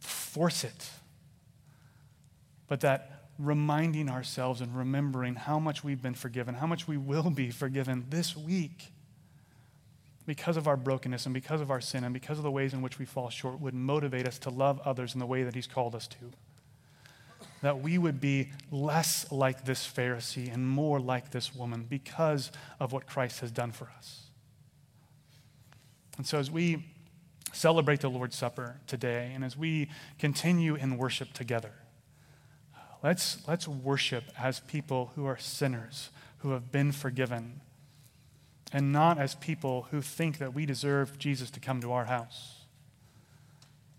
force 0.00 0.64
it, 0.64 0.90
but 2.68 2.80
that 2.80 3.15
reminding 3.38 4.08
ourselves 4.08 4.60
and 4.60 4.76
remembering 4.76 5.34
how 5.34 5.58
much 5.58 5.84
we've 5.84 6.02
been 6.02 6.14
forgiven, 6.14 6.54
how 6.54 6.66
much 6.66 6.88
we 6.88 6.96
will 6.96 7.30
be 7.30 7.50
forgiven 7.50 8.06
this 8.08 8.36
week 8.36 8.92
because 10.26 10.56
of 10.56 10.66
our 10.66 10.76
brokenness 10.76 11.24
and 11.26 11.34
because 11.34 11.60
of 11.60 11.70
our 11.70 11.80
sin 11.80 12.02
and 12.02 12.12
because 12.12 12.38
of 12.38 12.44
the 12.44 12.50
ways 12.50 12.72
in 12.72 12.82
which 12.82 12.98
we 12.98 13.04
fall 13.04 13.30
short 13.30 13.60
would 13.60 13.74
motivate 13.74 14.26
us 14.26 14.38
to 14.40 14.50
love 14.50 14.80
others 14.84 15.14
in 15.14 15.20
the 15.20 15.26
way 15.26 15.44
that 15.44 15.54
He's 15.54 15.66
called 15.66 15.94
us 15.94 16.06
to. 16.08 16.32
That 17.62 17.80
we 17.80 17.96
would 17.96 18.20
be 18.20 18.50
less 18.70 19.30
like 19.30 19.64
this 19.64 19.86
Pharisee 19.86 20.52
and 20.52 20.68
more 20.68 20.98
like 20.98 21.30
this 21.30 21.54
woman 21.54 21.86
because 21.88 22.50
of 22.80 22.92
what 22.92 23.06
Christ 23.06 23.40
has 23.40 23.50
done 23.50 23.72
for 23.72 23.88
us. 23.96 24.22
And 26.16 26.26
so, 26.26 26.38
as 26.38 26.50
we 26.50 26.84
celebrate 27.52 28.00
the 28.00 28.10
Lord's 28.10 28.36
Supper 28.36 28.80
today 28.86 29.32
and 29.34 29.44
as 29.44 29.56
we 29.56 29.88
continue 30.18 30.74
in 30.74 30.98
worship 30.98 31.32
together, 31.32 31.72
Let's, 33.06 33.38
let's 33.46 33.68
worship 33.68 34.24
as 34.36 34.58
people 34.58 35.12
who 35.14 35.26
are 35.26 35.38
sinners, 35.38 36.10
who 36.38 36.50
have 36.50 36.72
been 36.72 36.90
forgiven, 36.90 37.60
and 38.72 38.92
not 38.92 39.16
as 39.16 39.36
people 39.36 39.86
who 39.92 40.02
think 40.02 40.38
that 40.38 40.54
we 40.54 40.66
deserve 40.66 41.16
Jesus 41.16 41.48
to 41.52 41.60
come 41.60 41.80
to 41.82 41.92
our 41.92 42.06
house. 42.06 42.64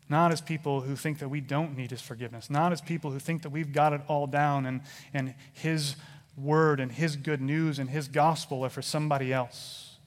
Not 0.09 0.33
as 0.33 0.41
people 0.41 0.81
who 0.81 0.97
think 0.97 1.19
that 1.19 1.29
we 1.29 1.39
don't 1.39 1.77
need 1.77 1.91
his 1.91 2.01
forgiveness. 2.01 2.49
Not 2.49 2.73
as 2.73 2.81
people 2.81 3.11
who 3.11 3.19
think 3.19 3.43
that 3.43 3.49
we've 3.49 3.71
got 3.71 3.93
it 3.93 4.01
all 4.09 4.27
down 4.27 4.65
and, 4.65 4.81
and 5.13 5.35
his 5.53 5.95
word 6.35 6.81
and 6.81 6.91
his 6.91 7.15
good 7.15 7.39
news 7.39 7.79
and 7.79 7.89
his 7.89 8.09
gospel 8.09 8.65
are 8.65 8.69
for 8.69 8.81
somebody 8.81 9.31
else. 9.31 9.99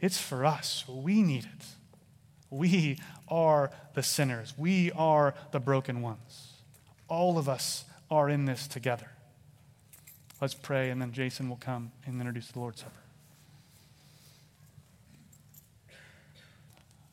It's 0.00 0.18
for 0.18 0.44
us. 0.44 0.84
We 0.88 1.22
need 1.22 1.44
it. 1.44 1.66
We 2.50 2.98
are 3.28 3.70
the 3.94 4.02
sinners. 4.02 4.52
We 4.58 4.90
are 4.96 5.32
the 5.52 5.60
broken 5.60 6.02
ones. 6.02 6.54
All 7.06 7.38
of 7.38 7.48
us 7.48 7.84
are 8.12 8.28
in 8.28 8.44
this 8.44 8.68
together. 8.68 9.08
Let's 10.38 10.52
pray, 10.52 10.90
and 10.90 11.00
then 11.00 11.12
Jason 11.12 11.48
will 11.48 11.56
come 11.56 11.92
and 12.04 12.20
introduce 12.20 12.48
the 12.48 12.58
Lord's 12.58 12.80
Supper. 12.80 12.92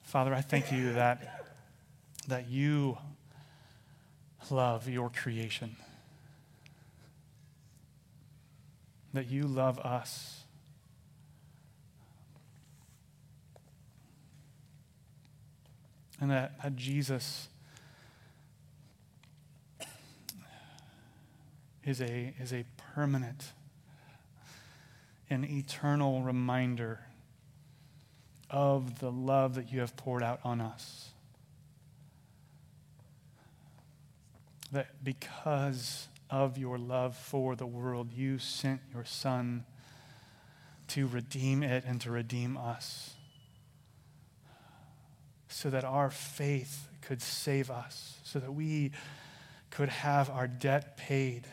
Father, 0.04 0.34
I 0.34 0.42
thank 0.42 0.74
you 0.74 0.94
that, 0.94 1.46
that 2.28 2.50
you 2.50 2.98
love 4.52 4.90
your 4.90 5.10
creation, 5.10 5.78
that 9.14 9.28
you 9.28 9.44
love 9.44 9.80
us. 9.80 10.44
And 16.20 16.32
that, 16.32 16.62
that 16.62 16.76
Jesus 16.76 17.48
is 21.89 22.02
a, 22.02 22.36
is 22.39 22.54
a 22.54 22.63
permanent 22.93 23.52
and 25.28 25.43
eternal 25.43 26.21
reminder 26.21 26.99
of 28.49 28.99
the 28.99 29.12
love 29.12 29.56
that 29.56 29.71
you 29.71 29.80
have 29.80 29.95
poured 29.95 30.21
out 30.21 30.39
on 30.43 30.62
us. 30.62 31.10
That 34.71 35.04
because 35.04 36.08
of 36.30 36.60
your 36.60 36.78
love 36.78 37.15
for 37.15 37.56
the 37.56 37.65
world, 37.65 38.13
you 38.13 38.38
sent 38.38 38.82
your 38.93 39.04
Son 39.04 39.65
to 40.89 41.08
redeem 41.08 41.63
it 41.63 41.84
and 41.88 41.99
to 42.02 42.12
redeem 42.12 42.56
us. 42.56 43.15
So 45.47 45.71
that 45.71 45.84
our 45.84 46.12
faith 46.12 46.88
could 47.02 47.23
save 47.23 47.71
us, 47.71 48.19
so 48.23 48.38
that 48.38 48.52
we 48.52 48.91
could 49.71 49.89
have 49.89 50.30
our 50.30 50.47
debt 50.47 50.95
paid 50.95 51.47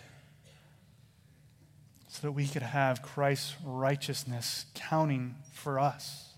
so 2.17 2.29
that 2.29 2.33
we 2.33 2.47
could 2.47 2.63
have 2.63 3.03
Christ's 3.03 3.55
righteousness 3.63 4.65
counting 4.75 5.35
for 5.53 5.79
us. 5.79 6.31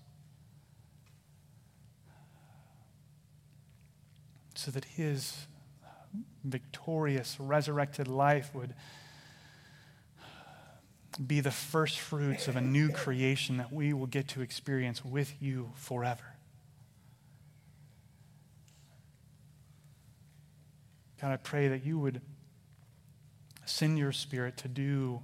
So 4.55 4.71
that 4.71 4.83
his 4.83 5.47
victorious, 6.43 7.37
resurrected 7.39 8.09
life 8.09 8.53
would 8.53 8.73
be 11.25 11.39
the 11.39 11.51
first 11.51 11.97
fruits 11.97 12.49
of 12.49 12.57
a 12.57 12.61
new 12.61 12.89
creation 12.89 13.55
that 13.55 13.71
we 13.71 13.93
will 13.93 14.07
get 14.07 14.27
to 14.29 14.41
experience 14.41 15.05
with 15.05 15.33
you 15.41 15.71
forever. 15.75 16.35
God, 21.21 21.31
I 21.31 21.37
pray 21.37 21.69
that 21.69 21.85
you 21.85 21.97
would 21.99 22.19
send 23.65 23.97
your 23.97 24.11
spirit 24.11 24.57
to 24.57 24.67
do 24.67 25.21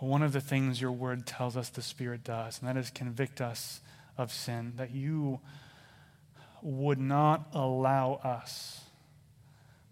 one 0.00 0.22
of 0.22 0.32
the 0.32 0.40
things 0.40 0.80
your 0.80 0.92
word 0.92 1.26
tells 1.26 1.56
us 1.56 1.68
the 1.68 1.82
Spirit 1.82 2.24
does, 2.24 2.60
and 2.60 2.68
that 2.68 2.76
is 2.76 2.90
convict 2.90 3.40
us 3.40 3.80
of 4.16 4.32
sin, 4.32 4.72
that 4.76 4.90
you 4.90 5.40
would 6.62 6.98
not 6.98 7.48
allow 7.52 8.14
us 8.24 8.80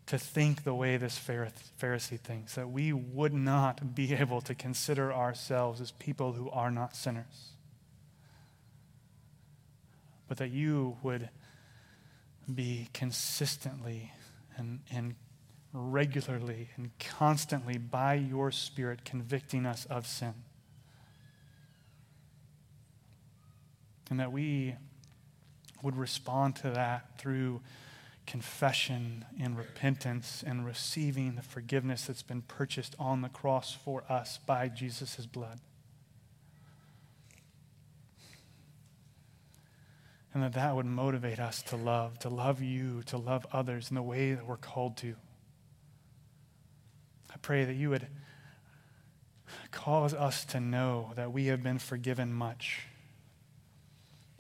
to 0.07 0.19
think 0.19 0.65
the 0.65 0.75
way 0.75 0.97
this 0.97 1.19
Pharisee 1.19 2.19
thinks, 2.19 2.55
that 2.55 2.71
we 2.71 2.93
would 2.93 3.35
not 3.35 3.95
be 3.95 4.15
able 4.15 4.41
to 4.41 4.55
consider 4.55 5.13
ourselves 5.13 5.81
as 5.81 5.91
people 5.93 6.33
who 6.33 6.49
are 6.51 6.71
not 6.71 6.97
sinners, 6.97 7.53
but 10.27 10.39
that 10.39 10.51
you 10.51 10.97
would 11.03 11.29
be 12.53 12.89
consistently 12.95 14.13
and, 14.57 14.81
and 14.91 15.15
regularly 15.79 16.71
and 16.77 16.91
constantly 16.99 17.79
by 17.79 18.15
your 18.15 18.51
Spirit 18.51 19.05
convicting 19.05 19.65
us 19.67 19.87
of 19.87 20.07
sin. 20.07 20.35
And 24.11 24.19
that 24.19 24.33
we 24.33 24.75
would 25.83 25.97
respond 25.97 26.57
to 26.57 26.71
that 26.71 27.19
through 27.19 27.61
confession 28.27 29.25
and 29.41 29.57
repentance 29.57 30.43
and 30.47 30.67
receiving 30.67 31.37
the 31.37 31.43
forgiveness 31.43 32.07
that's 32.07 32.23
been 32.23 32.43
purchased 32.43 32.95
on 32.99 33.23
the 33.23 33.29
cross 33.29 33.73
for 33.73 34.05
us 34.09 34.39
by 34.45 34.69
Jesus' 34.69 35.27
blood. 35.27 35.61
and 40.35 40.43
that 40.43 40.53
that 40.53 40.77
would 40.77 40.87
motivate 40.87 41.41
us 41.41 41.63
to 41.63 41.75
love, 41.75 42.17
to 42.21 42.29
love 42.29 42.63
you, 42.63 43.03
to 43.07 43.17
love 43.17 43.45
others 43.51 43.91
in 43.91 43.97
the 43.97 44.03
way 44.03 44.35
that 44.35 44.47
we're 44.47 44.57
called 44.57 44.97
to. 44.97 45.17
I 47.31 47.37
pray 47.41 47.65
that 47.65 47.75
you 47.75 47.91
would 47.91 48.07
cause 49.71 50.15
us 50.15 50.45
to 50.47 50.61
know 50.61 51.13
that 51.17 51.33
we 51.33 51.47
have 51.47 51.63
been 51.63 51.79
forgiven 51.79 52.33
much 52.33 52.87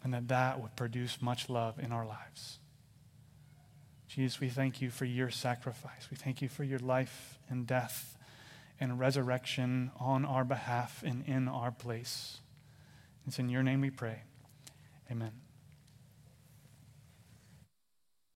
and 0.02 0.14
that 0.14 0.28
that 0.28 0.60
would 0.60 0.76
produce 0.76 1.20
much 1.20 1.48
love 1.48 1.78
in 1.78 1.92
our 1.92 2.06
lives. 2.06 2.58
Jesus, 4.06 4.40
we 4.40 4.48
thank 4.48 4.80
you 4.80 4.90
for 4.90 5.04
your 5.04 5.30
sacrifice. 5.30 6.08
We 6.10 6.16
thank 6.16 6.40
you 6.40 6.48
for 6.48 6.64
your 6.64 6.78
life 6.78 7.38
and 7.48 7.66
death 7.66 8.16
and 8.80 8.98
resurrection 8.98 9.90
on 9.98 10.24
our 10.24 10.44
behalf 10.44 11.02
and 11.04 11.24
in 11.26 11.48
our 11.48 11.70
place. 11.70 12.40
It's 13.26 13.38
in 13.38 13.48
your 13.48 13.62
name 13.62 13.82
we 13.82 13.90
pray. 13.90 14.22
Amen. 15.10 15.47